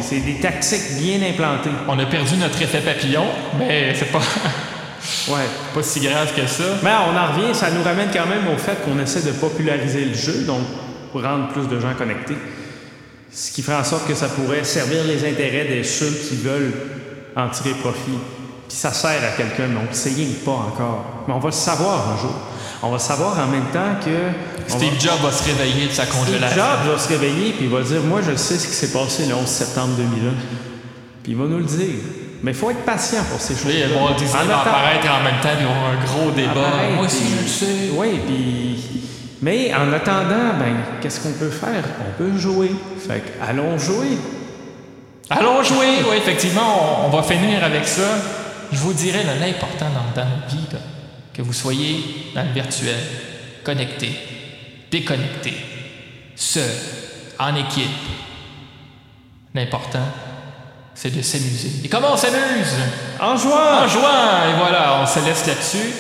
c'est- 0.03 0.21
des 0.21 0.41
tactiques 0.41 0.99
bien 1.01 1.19
implantées. 1.29 1.71
On 1.89 1.99
a 1.99 2.07
perdu 2.07 2.37
notre 2.37 2.61
effet 2.61 2.81
papillon, 2.81 3.25
mais 3.59 3.95
c'est 3.95 4.11
pas, 4.11 4.19
Ouais. 5.29 5.47
pas 5.75 5.83
si 5.83 6.01
grave 6.01 6.33
que 6.35 6.47
ça. 6.47 6.65
Mais 6.83 6.91
on 6.91 7.17
en 7.17 7.33
revient, 7.33 7.55
ça 7.55 7.71
nous 7.71 7.83
ramène 7.83 8.09
quand 8.13 8.27
même 8.27 8.53
au 8.53 8.59
fait 8.59 8.77
qu'on 8.85 8.99
essaie 8.99 9.23
de 9.23 9.33
populariser 9.33 10.05
le 10.07 10.15
jeu, 10.15 10.45
donc 10.45 10.63
pour 11.13 11.23
rendre 11.23 11.49
plus 11.49 11.67
de 11.69 11.81
gens 11.81 11.95
connectés. 11.97 12.37
Ce 13.33 13.53
qui 13.53 13.63
ferait 13.63 13.77
en 13.79 13.85
sorte 13.85 14.07
que 14.09 14.15
ça 14.15 14.27
pourrait 14.29 14.65
servir 14.65 15.05
les 15.05 15.25
intérêts 15.29 15.77
de 15.77 15.83
ceux 15.85 16.11
qui 16.11 16.37
veulent 16.37 16.73
en 17.37 17.49
tirer 17.49 17.75
profit. 17.75 18.19
Puis 18.69 18.77
ça 18.77 18.93
sert 18.93 19.11
à 19.25 19.37
quelqu'un, 19.37 19.65
rien 19.69 19.87
que 19.89 20.45
pas 20.45 20.51
encore. 20.51 21.05
Mais 21.29 21.35
on 21.35 21.39
va 21.39 21.49
le 21.49 21.53
savoir 21.53 22.11
un 22.13 22.21
jour. 22.21 22.35
On 22.83 22.91
va 22.91 22.99
savoir 22.99 23.39
en 23.39 23.47
même 23.47 23.67
temps 23.73 23.95
que. 24.05 24.11
Steve 24.71 24.93
va- 24.95 24.99
Jobs 24.99 25.21
va 25.23 25.33
se 25.33 25.45
réveiller 25.45 25.87
de 25.89 25.93
sa 25.93 26.05
Steve 26.07 26.19
congélation. 26.19 26.57
Jobs 26.63 26.93
va 26.93 26.99
se 26.99 27.09
réveiller 27.09 27.53
puis 27.53 27.65
il 27.67 27.71
va 27.71 27.83
dire 27.83 28.01
Moi, 28.03 28.21
je 28.29 28.35
sais 28.37 28.59
ce 28.59 28.67
qui 28.69 28.75
s'est 28.75 28.93
passé 28.93 29.27
le 29.27 29.35
11 29.35 29.47
septembre 29.47 29.95
2001. 29.97 30.31
Puis 31.23 31.33
il 31.33 31.37
va 31.37 31.45
nous 31.45 31.59
le 31.59 31.65
dire. 31.65 31.95
Mais 32.43 32.53
il 32.53 32.57
faut 32.57 32.71
être 32.71 32.85
patient 32.87 33.23
pour 33.31 33.41
ces 33.41 33.55
choses. 33.55 33.67
Oui, 33.67 33.83
va 33.83 34.61
apparaître 34.63 35.07
en 35.11 35.23
même 35.23 35.41
temps, 35.43 35.51
ils 35.61 35.67
auront 35.67 35.87
un 35.87 36.05
gros 36.05 36.31
débat. 36.31 36.93
Moi 36.95 37.05
aussi, 37.05 37.25
je 37.37 37.43
le 37.43 37.49
sais. 37.49 37.91
Oui, 37.95 38.21
puis. 38.27 39.03
Mais 39.43 39.73
en 39.75 39.91
attendant, 39.93 40.55
ben, 40.59 40.77
qu'est-ce 41.01 41.21
qu'on 41.21 41.33
peut 41.33 41.51
faire? 41.51 41.83
On 42.01 42.19
peut 42.19 42.39
jouer. 42.39 42.71
Fait 43.07 43.21
que, 43.21 43.45
allons 43.47 43.79
jouer. 43.79 44.19
Allons 45.31 45.63
jouer, 45.63 45.87
oui, 46.11 46.17
effectivement, 46.17 47.05
on, 47.05 47.07
on 47.07 47.09
va 47.11 47.23
finir 47.23 47.63
avec 47.63 47.87
ça. 47.87 48.03
Je 48.73 48.79
vous 48.79 48.93
dirais 48.93 49.25
l'important 49.39 49.87
dans, 49.87 50.21
dans 50.23 50.29
notre 50.29 50.49
vie, 50.49 50.67
là, 50.73 50.79
que 51.33 51.43
vous 51.43 51.53
soyez 51.53 52.05
dans 52.35 52.43
le 52.43 52.53
virtuel, 52.53 52.97
connecté, 53.65 54.11
déconnecté, 54.91 55.55
seul, 56.35 56.71
en 57.39 57.55
équipe. 57.55 57.87
L'important, 59.55 60.07
c'est 60.95 61.15
de 61.15 61.23
s'amuser. 61.23 61.71
Et 61.85 61.89
comment 61.89 62.13
on 62.13 62.17
s'amuse? 62.17 62.75
En 63.21 63.37
jouant! 63.37 63.85
En 63.85 63.89
jouant! 63.89 64.49
Et 64.49 64.59
voilà, 64.59 65.01
on 65.03 65.07
se 65.07 65.25
laisse 65.25 65.47
là-dessus. 65.47 65.93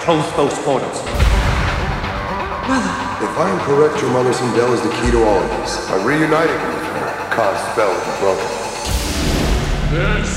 Our 0.00 0.16
victory 0.16 0.32
closed 0.32 0.36
those 0.36 0.58
portals. 0.64 1.04
Mother. 2.68 2.94
If 3.22 3.38
I 3.38 3.50
am 3.50 3.58
correct, 3.60 4.00
your 4.00 4.10
mother 4.10 4.32
Sindel 4.32 4.72
is 4.72 4.82
the 4.82 4.90
key 4.90 5.10
to 5.10 5.24
all 5.24 5.38
of 5.38 5.50
this. 5.60 5.88
By 5.88 5.96
reuniting 6.04 6.60
you 6.60 6.68
with 6.68 6.84
her, 6.84 7.08
Kahn's 7.30 7.60
spell 7.72 7.88
will 7.88 8.04
be 8.04 8.12
broken. 8.20 8.48
This 9.90 10.30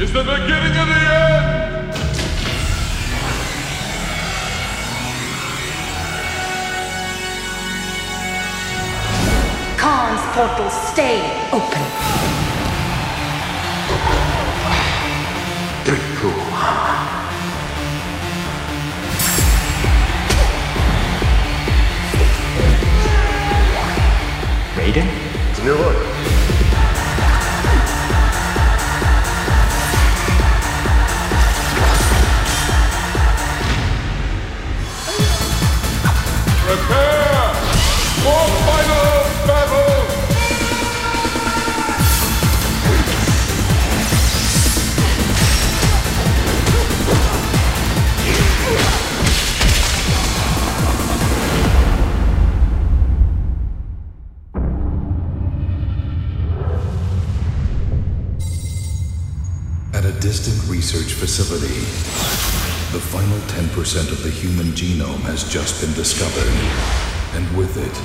is 0.00 0.12
the 0.12 0.22
beginning 0.22 0.76
of 0.78 0.88
the 0.88 0.94
end. 0.94 1.94
Kahn's 9.78 10.22
portals 10.34 10.74
stay 10.88 11.20
open. 11.52 12.09
It's 24.92 25.60
a 25.60 25.64
new 25.64 25.74
look. 25.74 26.19
Distant 60.20 60.60
research 60.68 61.14
facility, 61.14 61.80
the 62.92 63.00
final 63.00 63.38
10% 63.48 64.12
of 64.12 64.22
the 64.22 64.28
human 64.28 64.66
genome 64.76 65.20
has 65.22 65.48
just 65.50 65.80
been 65.80 65.94
discovered. 65.94 66.52
And 67.32 67.56
with 67.56 67.78
it, 67.78 67.96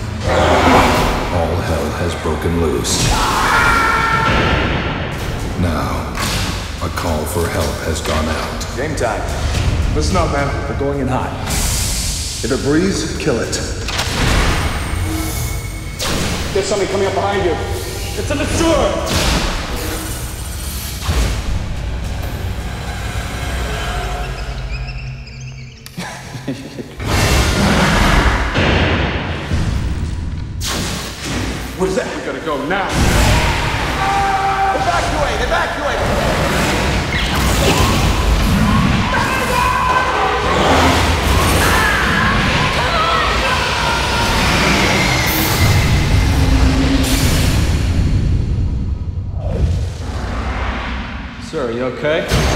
all 1.36 1.56
hell 1.68 1.86
has 2.00 2.16
broken 2.24 2.62
loose. 2.62 3.04
Now, 5.60 6.16
a 6.86 6.90
call 6.96 7.26
for 7.26 7.50
help 7.50 7.76
has 7.84 8.00
gone 8.00 8.26
out. 8.26 8.78
Game 8.78 8.96
time. 8.96 9.22
Listen 9.94 10.16
up, 10.16 10.32
man. 10.32 10.48
We're 10.70 10.80
going 10.80 11.00
in 11.02 11.10
hot. 11.10 11.32
If 12.46 12.52
it 12.52 12.64
breathes, 12.64 13.18
kill 13.18 13.40
it. 13.42 13.54
There's 16.54 16.68
something 16.68 16.88
coming 16.88 17.08
up 17.08 17.14
behind 17.14 17.44
you. 17.44 17.56
It's 18.18 18.32
a 18.32 18.36
destroyer! 18.36 19.45
What 31.78 31.90
is 31.90 31.96
that? 31.98 32.08
We 32.16 32.24
gotta 32.26 32.40
go 32.46 32.56
now. 32.68 32.88
Evacuate! 34.76 35.42
Evacuate! 35.42 36.00
Sir, 51.52 51.68
are 51.68 51.72
you 51.72 51.84
okay? 51.86 52.55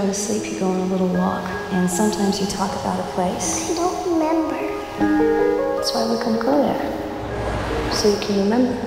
go 0.00 0.06
to 0.06 0.14
sleep, 0.14 0.52
you 0.52 0.60
go 0.60 0.68
on 0.68 0.78
a 0.78 0.86
little 0.86 1.08
walk, 1.08 1.42
and 1.72 1.90
sometimes 1.90 2.40
you 2.40 2.46
talk 2.46 2.70
about 2.80 3.00
a 3.00 3.08
place. 3.14 3.68
I 3.68 3.74
don't 3.74 4.12
remember. 4.12 4.54
That's 5.74 5.92
why 5.92 6.06
we 6.08 6.22
can't 6.22 6.40
go 6.40 6.62
there. 6.62 7.92
So 7.92 8.08
you 8.08 8.18
can 8.24 8.38
remember. 8.38 8.77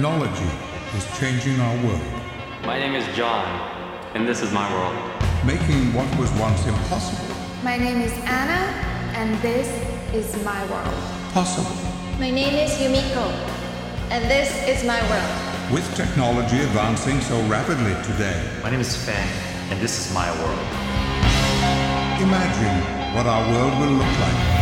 Technology 0.00 0.48
is 0.96 1.18
changing 1.18 1.60
our 1.60 1.76
world. 1.84 2.00
My 2.64 2.78
name 2.78 2.94
is 2.94 3.04
John, 3.14 3.44
and 4.14 4.26
this 4.26 4.40
is 4.40 4.50
my 4.50 4.66
world. 4.72 4.96
Making 5.44 5.92
what 5.92 6.08
was 6.18 6.32
once 6.40 6.66
impossible. 6.66 7.36
My 7.62 7.76
name 7.76 8.00
is 8.00 8.10
Anna, 8.24 8.62
and 9.18 9.36
this 9.42 9.68
is 10.14 10.42
my 10.42 10.58
world. 10.70 10.94
Possible. 11.34 11.76
My 12.18 12.30
name 12.30 12.54
is 12.54 12.70
Yumiko, 12.80 13.26
and 14.08 14.24
this 14.24 14.48
is 14.66 14.86
my 14.86 14.98
world. 15.10 15.70
With 15.70 15.84
technology 15.94 16.60
advancing 16.60 17.20
so 17.20 17.38
rapidly 17.42 17.92
today. 18.02 18.40
My 18.62 18.70
name 18.70 18.80
is 18.80 18.96
Fang, 18.96 19.28
and 19.70 19.78
this 19.82 20.00
is 20.00 20.14
my 20.14 20.30
world. 20.40 20.66
Imagine 22.24 23.14
what 23.14 23.26
our 23.26 23.44
world 23.52 23.78
will 23.78 23.98
look 23.98 24.18
like. 24.18 24.59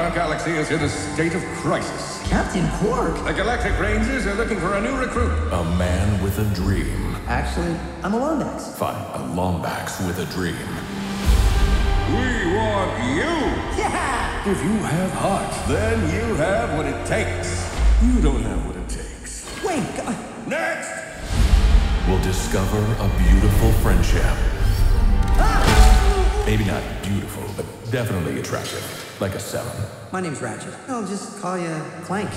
Our 0.00 0.10
galaxy 0.14 0.52
is 0.52 0.70
in 0.70 0.80
a 0.80 0.88
state 0.88 1.34
of 1.34 1.42
crisis. 1.60 2.26
Captain 2.26 2.64
Qwark? 2.80 3.22
The 3.26 3.34
Galactic 3.34 3.78
Rangers 3.78 4.26
are 4.26 4.34
looking 4.34 4.58
for 4.58 4.72
a 4.72 4.80
new 4.80 4.96
recruit. 4.96 5.30
a 5.52 5.62
man 5.76 6.22
with 6.22 6.38
a 6.38 6.44
dream. 6.54 7.14
Actually, 7.26 7.76
I'm 8.02 8.14
a 8.14 8.18
Lombax. 8.18 8.78
Fine, 8.78 8.96
a 9.12 9.18
Lombax 9.36 10.04
with 10.06 10.18
a 10.18 10.24
dream. 10.32 10.56
We 12.16 12.56
want 12.56 12.96
you! 13.12 13.28
Yeah! 13.76 14.50
If 14.50 14.64
you 14.64 14.72
have 14.88 15.10
heart, 15.12 15.68
then 15.68 16.00
you 16.14 16.34
have 16.36 16.78
what 16.78 16.86
it 16.86 17.06
takes. 17.06 17.70
You 18.02 18.22
don't 18.22 18.42
have 18.42 18.64
what 18.64 18.76
it 18.76 18.88
takes. 18.88 19.44
Wait, 19.62 19.84
God. 19.98 20.16
Next! 20.48 20.90
Will 22.08 22.22
discover 22.22 22.78
a 23.04 23.08
beautiful 23.28 23.70
friendship. 23.82 24.34
Ah! 25.36 26.42
Maybe 26.46 26.64
not 26.64 26.82
beautiful, 27.02 27.44
but 27.54 27.66
definitely 27.92 28.40
attractive. 28.40 29.09
Like 29.20 29.34
a 29.34 29.38
seven. 29.38 29.70
My 30.12 30.22
name's 30.22 30.40
Ratchet. 30.40 30.72
I'll 30.88 31.06
just 31.06 31.42
call 31.42 31.58
you 31.58 31.68
Clank. 32.04 32.30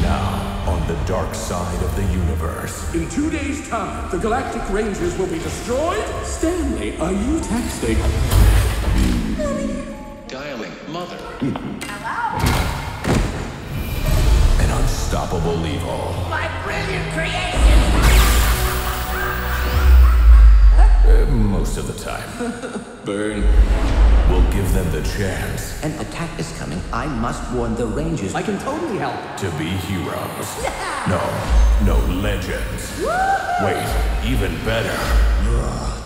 Now, 0.00 0.64
on 0.68 0.86
the 0.86 0.94
dark 1.04 1.34
side 1.34 1.82
of 1.82 1.96
the 1.96 2.04
universe. 2.04 2.94
In 2.94 3.08
two 3.10 3.30
days' 3.30 3.68
time, 3.68 4.08
the 4.12 4.18
Galactic 4.18 4.62
Rangers 4.70 5.18
will 5.18 5.26
be 5.26 5.40
destroyed. 5.40 6.04
Stanley, 6.22 6.96
are 6.98 7.10
you 7.12 7.40
texting? 7.40 7.98
Dialing 10.28 10.70
mother. 10.88 11.16
Hello? 11.16 12.38
An 14.62 14.70
unstoppable 14.82 15.66
evil. 15.66 16.14
My 16.30 16.48
brilliant 16.62 17.10
creation! 17.12 17.60
Uh, 20.78 21.26
Most 21.60 21.76
of 21.76 21.86
the 21.86 22.02
time. 22.02 22.26
Burn. 23.04 23.42
We'll 24.30 24.50
give 24.50 24.72
them 24.72 24.90
the 24.92 25.02
chance 25.02 25.82
An 25.84 25.92
attack 26.00 26.30
is 26.40 26.50
coming. 26.56 26.80
I 26.90 27.04
must 27.06 27.42
warn 27.52 27.74
the 27.74 27.84
Rangers. 27.84 28.34
I 28.34 28.42
can 28.42 28.58
totally 28.60 28.96
help. 28.96 29.14
to 29.36 29.50
be 29.58 29.68
heroes. 29.84 30.48
No, 31.06 31.20
no 31.84 31.98
legends. 32.22 32.82
Wait, 33.60 33.84
even 34.24 34.54
better. 34.64 34.96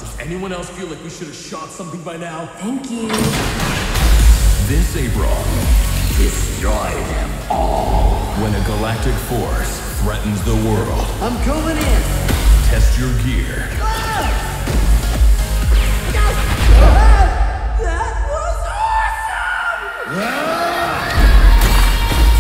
Does 0.01 0.19
anyone 0.19 0.53
else 0.53 0.69
feel 0.71 0.89
like 0.89 1.01
we 1.05 1.11
should 1.11 1.29
have 1.29 1.37
shot 1.37 1.69
something 1.69 2.03
by 2.03 2.17
now? 2.17 2.47
Thank 2.59 2.91
you. 2.91 3.07
This 4.67 4.97
April, 4.97 5.37
Destroy 6.19 6.91
them 7.15 7.31
all. 7.49 8.17
when 8.43 8.53
a 8.57 8.65
galactic 8.67 9.15
force 9.31 9.73
threatens 10.03 10.43
the 10.43 10.57
world, 10.69 11.07
I'm 11.23 11.37
coming 11.45 11.77
in. 11.77 12.03
test 12.71 12.99
your 12.99 13.13
gear. 13.23 13.69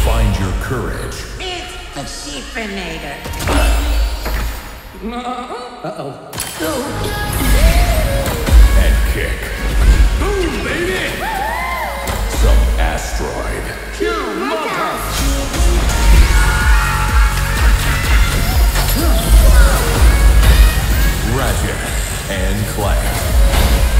Find 0.05 0.39
your 0.39 0.53
courage 0.63 1.25
It's 1.41 1.75
the 1.95 2.03
Sheepinator. 2.07 3.17
Uh-oh. 5.03 6.31
Oh. 6.61 6.85
And 8.79 8.97
kick. 9.13 9.41
Boom, 10.21 10.53
baby! 10.65 11.03
Some 12.39 12.63
asteroid. 12.79 13.65
Ratchet 14.01 15.24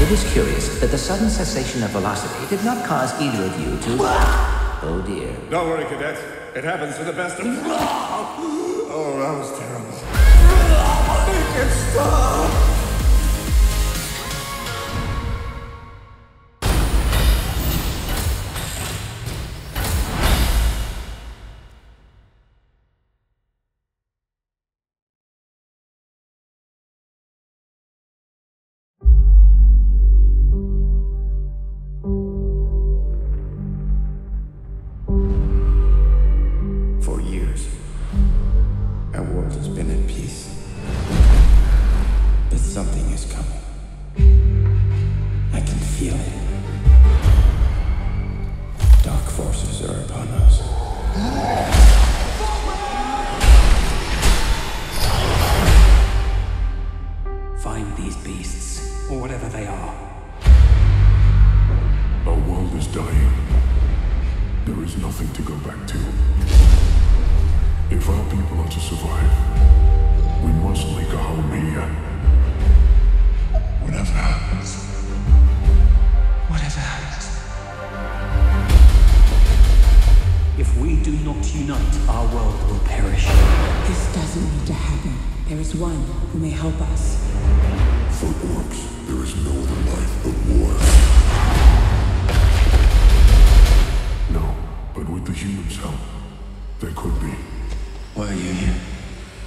It 0.05 0.11
is 0.11 0.33
curious 0.33 0.79
that 0.81 0.91
the 0.91 0.99
sudden 0.99 1.31
cessation 1.31 1.81
of 1.81 1.89
velocity 1.89 2.55
did 2.55 2.63
not 2.63 2.85
cause 2.85 3.11
either 3.19 3.45
of 3.45 3.59
you 3.59 3.75
to. 3.79 3.97
Oh 4.03 5.03
dear. 5.03 5.35
Don't 5.49 5.67
worry, 5.67 5.83
cadet. 5.85 6.21
It 6.55 6.63
happens 6.63 6.95
to 6.97 7.03
the 7.03 7.11
best 7.11 7.39
of. 7.39 7.45
Oh, 8.97 9.17
that 9.17 9.35
was 9.39 9.49
terrible. 9.57 9.89
Make 11.27 11.65
it 11.65 11.71
stop! 11.91 12.74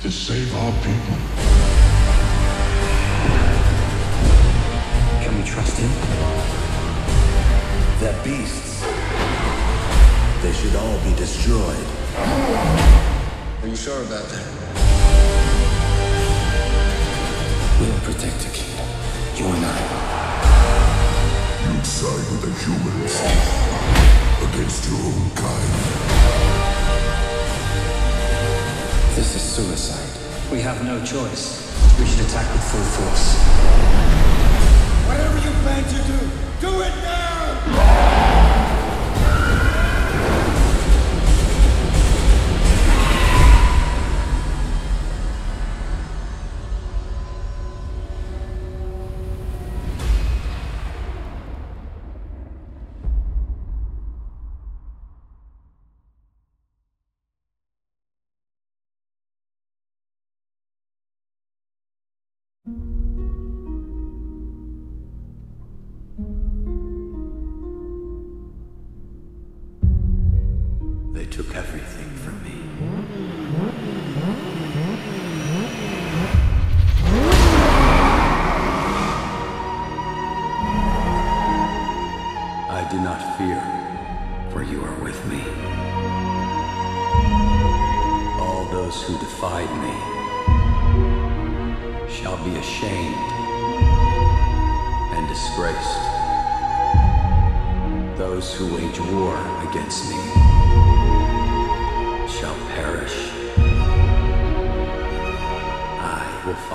To 0.03 0.12
save 0.12 0.55
our 0.55 0.72
people. 0.86 1.16
Can 5.20 5.36
we 5.36 5.42
trust 5.42 5.76
him? 5.76 5.90
The 7.99 8.14
beasts. 8.22 8.84
They 10.40 10.53
should 10.53 10.76
all 10.76 10.99
be 11.01 11.16
destroyed. 11.16 11.86
Are 13.61 13.66
you 13.66 13.74
sure 13.74 14.03
about 14.05 14.28
that? 14.28 14.46
We'll 17.80 18.01
protect 18.01 18.38
the 18.38 18.51
kingdom. 18.55 18.86
You 19.34 19.46
and 19.46 19.66
I. 19.66 19.78
You 21.74 21.84
side 21.84 22.30
with 22.30 22.42
the 22.42 22.53
humans 22.62 23.14
against 24.46 24.88
your 24.88 25.01
own 25.01 25.30
kind. 25.34 26.58
This 29.19 29.35
is 29.35 29.43
suicide. 29.43 30.49
We 30.49 30.61
have 30.61 30.85
no 30.85 31.05
choice. 31.05 31.59
We 31.99 32.07
should 32.07 32.25
attack 32.25 32.47
with 32.53 32.62
full 32.71 32.85
force. 33.03 33.35
Whatever 35.09 35.39
you 35.39 35.51
plan 35.64 35.83
to 35.83 35.97
do, 36.07 36.71
do 36.71 36.83
it 36.83 36.95
now! 37.03 38.08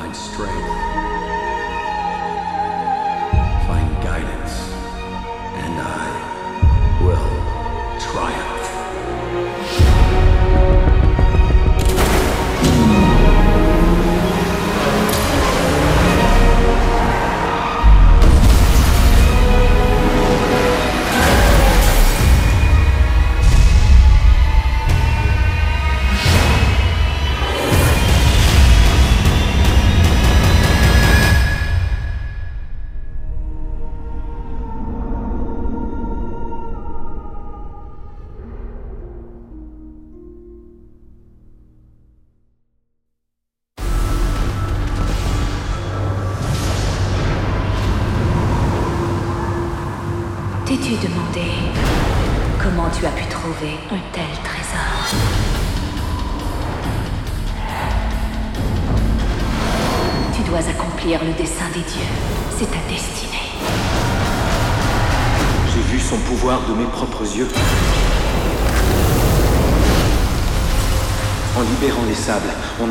Find 0.04 0.16
strength, 0.16 1.13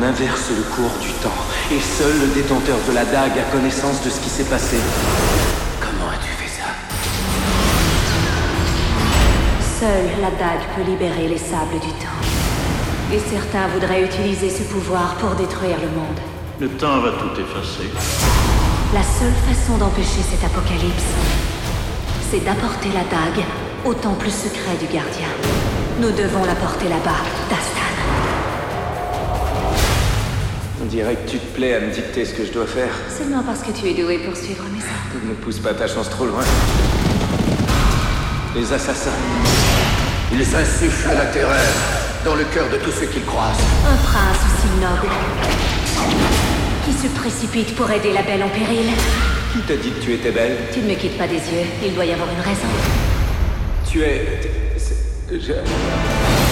on 0.03 0.07
inverse 0.07 0.49
le 0.49 0.63
cours 0.75 0.97
du 1.01 1.11
temps. 1.23 1.29
Et 1.71 1.79
seul 1.79 2.19
le 2.19 2.27
détenteur 2.33 2.77
de 2.87 2.93
la 2.93 3.05
dague 3.05 3.37
a 3.39 3.51
connaissance 3.51 4.03
de 4.03 4.09
ce 4.09 4.19
qui 4.19 4.29
s'est 4.29 4.43
passé. 4.43 4.77
Comment 5.79 6.11
as-tu 6.11 6.29
fait 6.29 6.49
ça? 6.49 6.67
Seule 9.79 10.21
la 10.21 10.31
dague 10.31 10.65
peut 10.75 10.83
libérer 10.83 11.27
les 11.27 11.37
sables 11.37 11.79
du 11.79 11.91
temps. 12.03 12.19
Et 13.13 13.19
certains 13.19 13.67
voudraient 13.73 14.03
utiliser 14.03 14.49
ce 14.49 14.63
pouvoir 14.63 15.15
pour 15.15 15.31
détruire 15.35 15.77
le 15.79 15.89
monde. 15.89 16.19
Le 16.59 16.69
temps 16.69 16.99
va 16.99 17.11
tout 17.11 17.39
effacer. 17.39 17.89
La 18.93 19.03
seule 19.03 19.37
façon 19.47 19.77
d'empêcher 19.77 20.21
cet 20.29 20.43
apocalypse, 20.43 21.11
c'est 22.29 22.43
d'apporter 22.43 22.89
la 22.89 23.03
dague 23.03 23.45
au 23.85 23.93
temple 23.93 24.29
secret 24.29 24.75
du 24.79 24.85
gardien. 24.85 25.29
Nous 25.99 26.11
devons 26.11 26.45
la 26.45 26.55
porter 26.55 26.89
là-bas, 26.89 27.23
Dastan. 27.49 27.82
On 30.93 30.95
dirait 30.95 31.15
que 31.15 31.27
tu 31.27 31.39
te 31.39 31.55
plais 31.55 31.73
à 31.73 31.79
me 31.79 31.89
dicter 31.89 32.23
ce 32.23 32.35
que 32.35 32.45
je 32.45 32.51
dois 32.51 32.67
faire. 32.67 32.91
Seulement 33.09 33.41
parce 33.41 33.61
que 33.63 33.71
tu 33.71 33.87
es 33.87 33.95
doué 33.95 34.19
pour 34.19 34.37
suivre 34.37 34.63
mes 34.71 34.77
ordres. 34.77 35.27
Ne 35.27 35.33
pousse 35.33 35.57
pas 35.57 35.73
ta 35.73 35.87
chance 35.87 36.07
trop 36.07 36.27
loin. 36.27 36.43
Les 38.55 38.71
assassins. 38.71 39.09
Ils 40.31 40.41
insufflent 40.55 41.15
la 41.17 41.25
terreur 41.25 41.65
dans 42.23 42.35
le 42.35 42.43
cœur 42.43 42.69
de 42.69 42.77
tous 42.77 42.91
ceux 42.91 43.07
qu'ils 43.07 43.25
croisent. 43.25 43.57
Un 43.89 43.95
prince 44.03 44.37
aussi 44.45 44.67
noble 44.79 45.11
qui 46.85 46.93
se 46.93 47.07
précipite 47.19 47.73
pour 47.75 47.89
aider 47.89 48.13
la 48.13 48.21
belle 48.21 48.43
en 48.43 48.49
péril. 48.49 48.85
Qui 49.51 49.59
t'a 49.61 49.75
dit 49.75 49.89
que 49.89 49.99
tu 49.99 50.13
étais 50.13 50.29
belle? 50.31 50.57
Tu 50.75 50.79
ne 50.81 50.89
me 50.89 50.93
quittes 50.93 51.17
pas 51.17 51.25
des 51.27 51.37
yeux, 51.37 51.65
il 51.83 51.95
doit 51.95 52.05
y 52.05 52.13
avoir 52.13 52.29
une 52.29 52.41
raison. 52.41 52.67
Tu 53.91 54.03
es. 54.03 54.41
c'est- 54.77 55.39
je- 55.41 56.42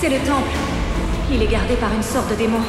C'est 0.00 0.08
le 0.08 0.18
temple. 0.18 0.50
Il 1.32 1.42
est 1.42 1.48
gardé 1.48 1.74
par 1.74 1.92
une 1.92 2.04
sorte 2.04 2.30
de 2.30 2.36
démon. 2.36 2.60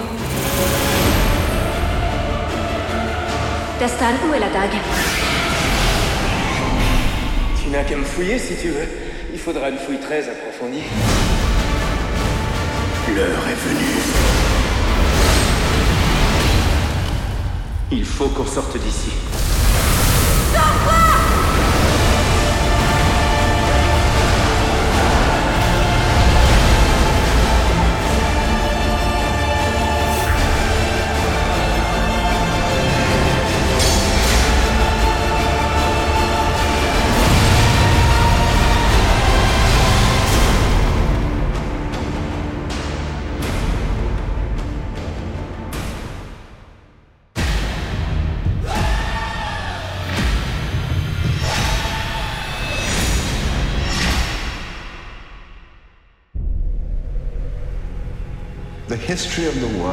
Dastan, 3.79 4.05
où 4.27 4.33
est 4.33 4.39
la 4.39 4.49
dague? 4.49 4.79
Tu 7.61 7.69
n'as 7.69 7.83
qu'à 7.83 7.97
me 7.97 8.03
fouiller 8.03 8.39
si 8.39 8.55
tu 8.55 8.69
veux. 8.69 8.87
Il 9.31 9.39
faudra 9.39 9.69
une 9.69 9.77
fouille 9.77 9.99
très 9.99 10.27
approfondie. 10.27 10.83
L'heure 13.15 13.47
est 13.47 13.69
venue. 13.69 14.01
Il 17.91 18.05
faut 18.05 18.29
qu'on 18.29 18.45
sorte 18.45 18.75
d'ici. 18.77 19.11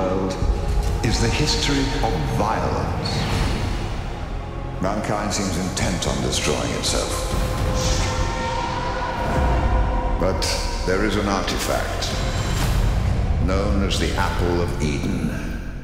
World 0.06 0.32
is 1.04 1.20
the 1.20 1.28
history 1.28 1.84
of 2.06 2.12
violence. 2.36 3.10
Mankind 4.80 5.32
seems 5.32 5.56
intent 5.68 6.06
on 6.06 6.16
destroying 6.22 6.70
itself. 6.72 7.12
But 10.20 10.42
there 10.86 11.04
is 11.04 11.16
an 11.16 11.28
artifact 11.28 12.10
known 13.46 13.84
as 13.84 13.98
the 13.98 14.12
Apple 14.14 14.60
of 14.60 14.82
Eden. 14.82 15.30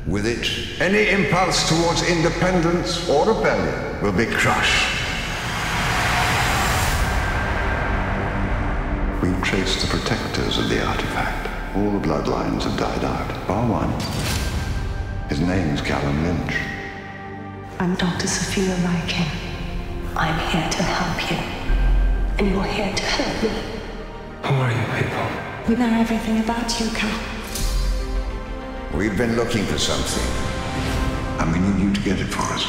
With 0.06 0.26
it, 0.26 0.80
any 0.80 1.10
impulse 1.10 1.68
towards 1.68 2.08
independence 2.08 3.08
or 3.08 3.26
rebellion 3.26 4.02
will 4.02 4.12
be 4.12 4.26
crushed. 4.26 4.88
We've 9.22 9.42
traced 9.42 9.80
the 9.80 9.88
protectors 9.96 10.58
of 10.58 10.68
the 10.68 10.84
artifact. 10.84 11.51
All 11.74 11.90
the 11.90 12.06
bloodlines 12.06 12.64
have 12.64 12.78
died 12.78 13.02
out, 13.02 13.48
bar 13.48 13.66
one. 13.66 13.90
His 15.30 15.40
name's 15.40 15.80
Callum 15.80 16.22
Lynch. 16.22 16.54
I'm 17.78 17.94
Dr. 17.94 18.26
Sophia 18.26 18.74
Rikkin. 18.76 19.26
I'm 20.14 20.38
here 20.50 20.68
to 20.68 20.82
help 20.82 21.30
you. 21.30 21.38
And 22.36 22.52
you're 22.52 22.62
here 22.64 22.94
to 22.94 23.02
help 23.02 23.42
me. 23.42 23.48
Who 24.42 24.54
are 24.54 24.70
you 24.70 25.02
people? 25.02 25.26
We 25.66 25.76
know 25.76 25.98
everything 25.98 26.40
about 26.40 26.78
you, 26.78 26.90
Cal. 26.90 27.18
We've 28.92 29.16
been 29.16 29.34
looking 29.34 29.64
for 29.64 29.78
something, 29.78 30.28
and 31.40 31.52
we 31.52 31.58
need 31.58 31.82
you 31.86 31.92
to 31.94 32.00
get 32.02 32.20
it 32.20 32.26
for 32.26 32.42
us. 32.52 32.66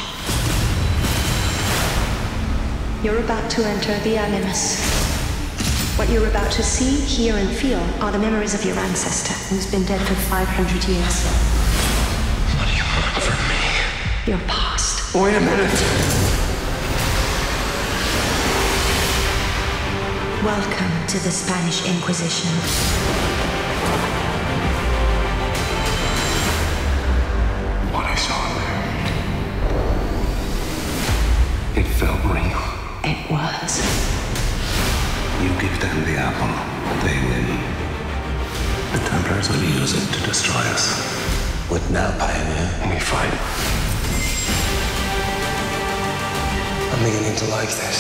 You're 3.03 3.19
about 3.19 3.51
to 3.51 3.65
enter 3.65 3.99
the 4.05 4.15
Animus. 4.15 5.02
What 5.95 6.09
you're 6.09 6.27
about 6.27 6.51
to 6.53 6.63
see, 6.63 6.99
hear, 7.05 7.35
and 7.35 7.47
feel 7.47 7.77
are 8.01 8.11
the 8.11 8.17
memories 8.17 8.55
of 8.55 8.65
your 8.65 8.75
ancestor, 8.75 9.33
who's 9.53 9.69
been 9.69 9.85
dead 9.85 10.01
for 10.07 10.15
500 10.15 10.87
years. 10.89 11.23
What 12.57 12.67
do 12.67 12.73
you 12.73 12.81
want 12.81 13.21
from 13.21 13.37
me? 13.47 13.61
Your 14.25 14.39
past. 14.47 15.13
Wait 15.13 15.35
a 15.35 15.39
minute. 15.39 15.69
Welcome 20.43 21.07
to 21.09 21.19
the 21.19 21.29
Spanish 21.29 21.85
Inquisition. 21.85 23.32
destroy 40.25 40.61
us. 40.73 41.01
What 41.69 41.81
now, 41.91 42.09
Pioneer? 42.17 42.93
We 42.93 42.99
fight. 42.99 43.33
I'm 46.93 47.03
beginning 47.03 47.35
to 47.35 47.45
like 47.45 47.69
this. 47.69 47.97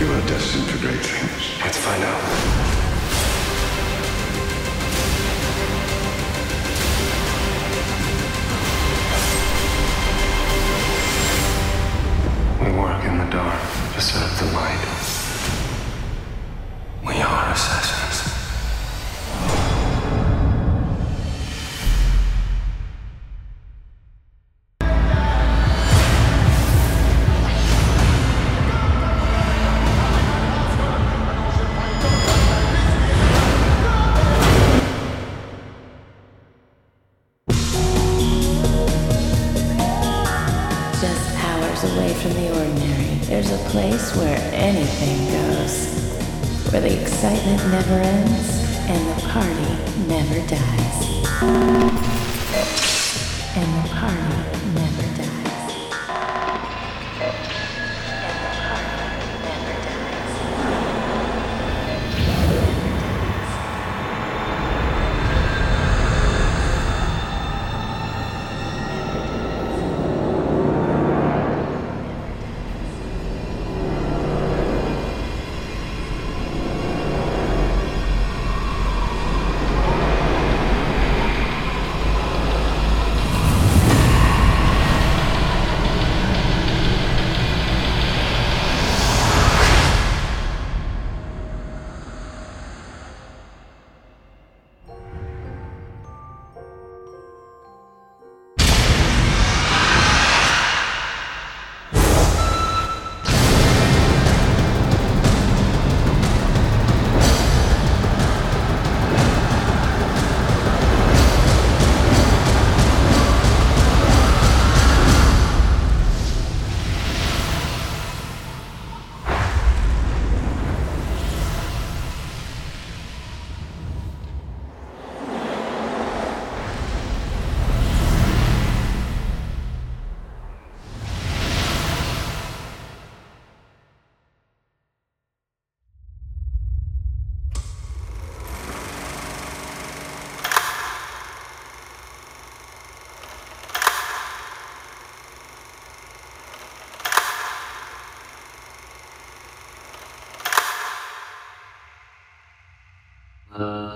You 0.00 0.12
are 0.12 0.26
destined 0.26 0.68
for 0.68 0.78
great 0.78 1.00
things. 1.00 1.62
Let's 1.64 1.78
find 1.78 2.02
out. 2.02 2.61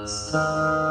Stop. 0.06 0.85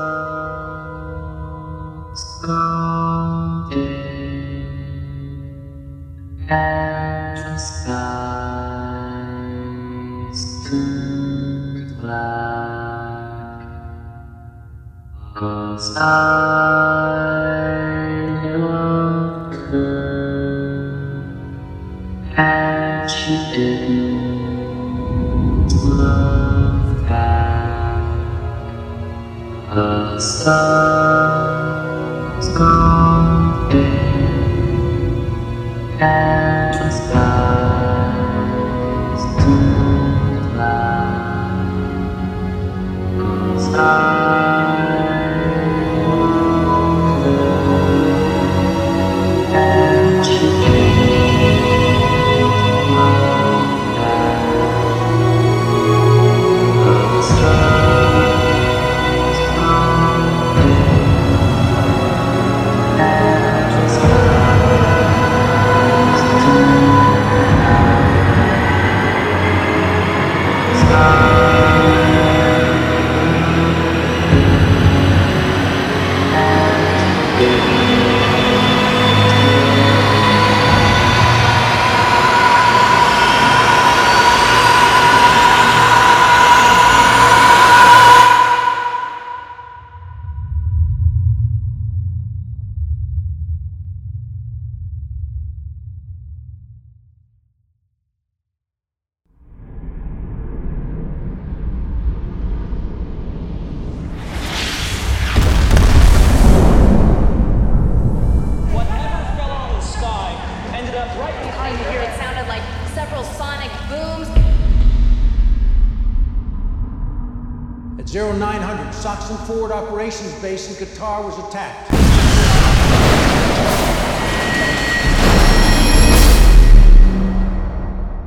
Operations 119.76 120.34
Base 120.42 120.70
in 120.70 120.88
Qatar 120.88 121.22
was 121.22 121.38
attacked. 121.38 121.92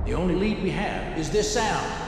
The 0.05 0.13
only 0.13 0.35
lead 0.35 0.63
we 0.63 0.69
have 0.69 1.17
is 1.17 1.31
this 1.31 1.51
sound. 1.51 2.08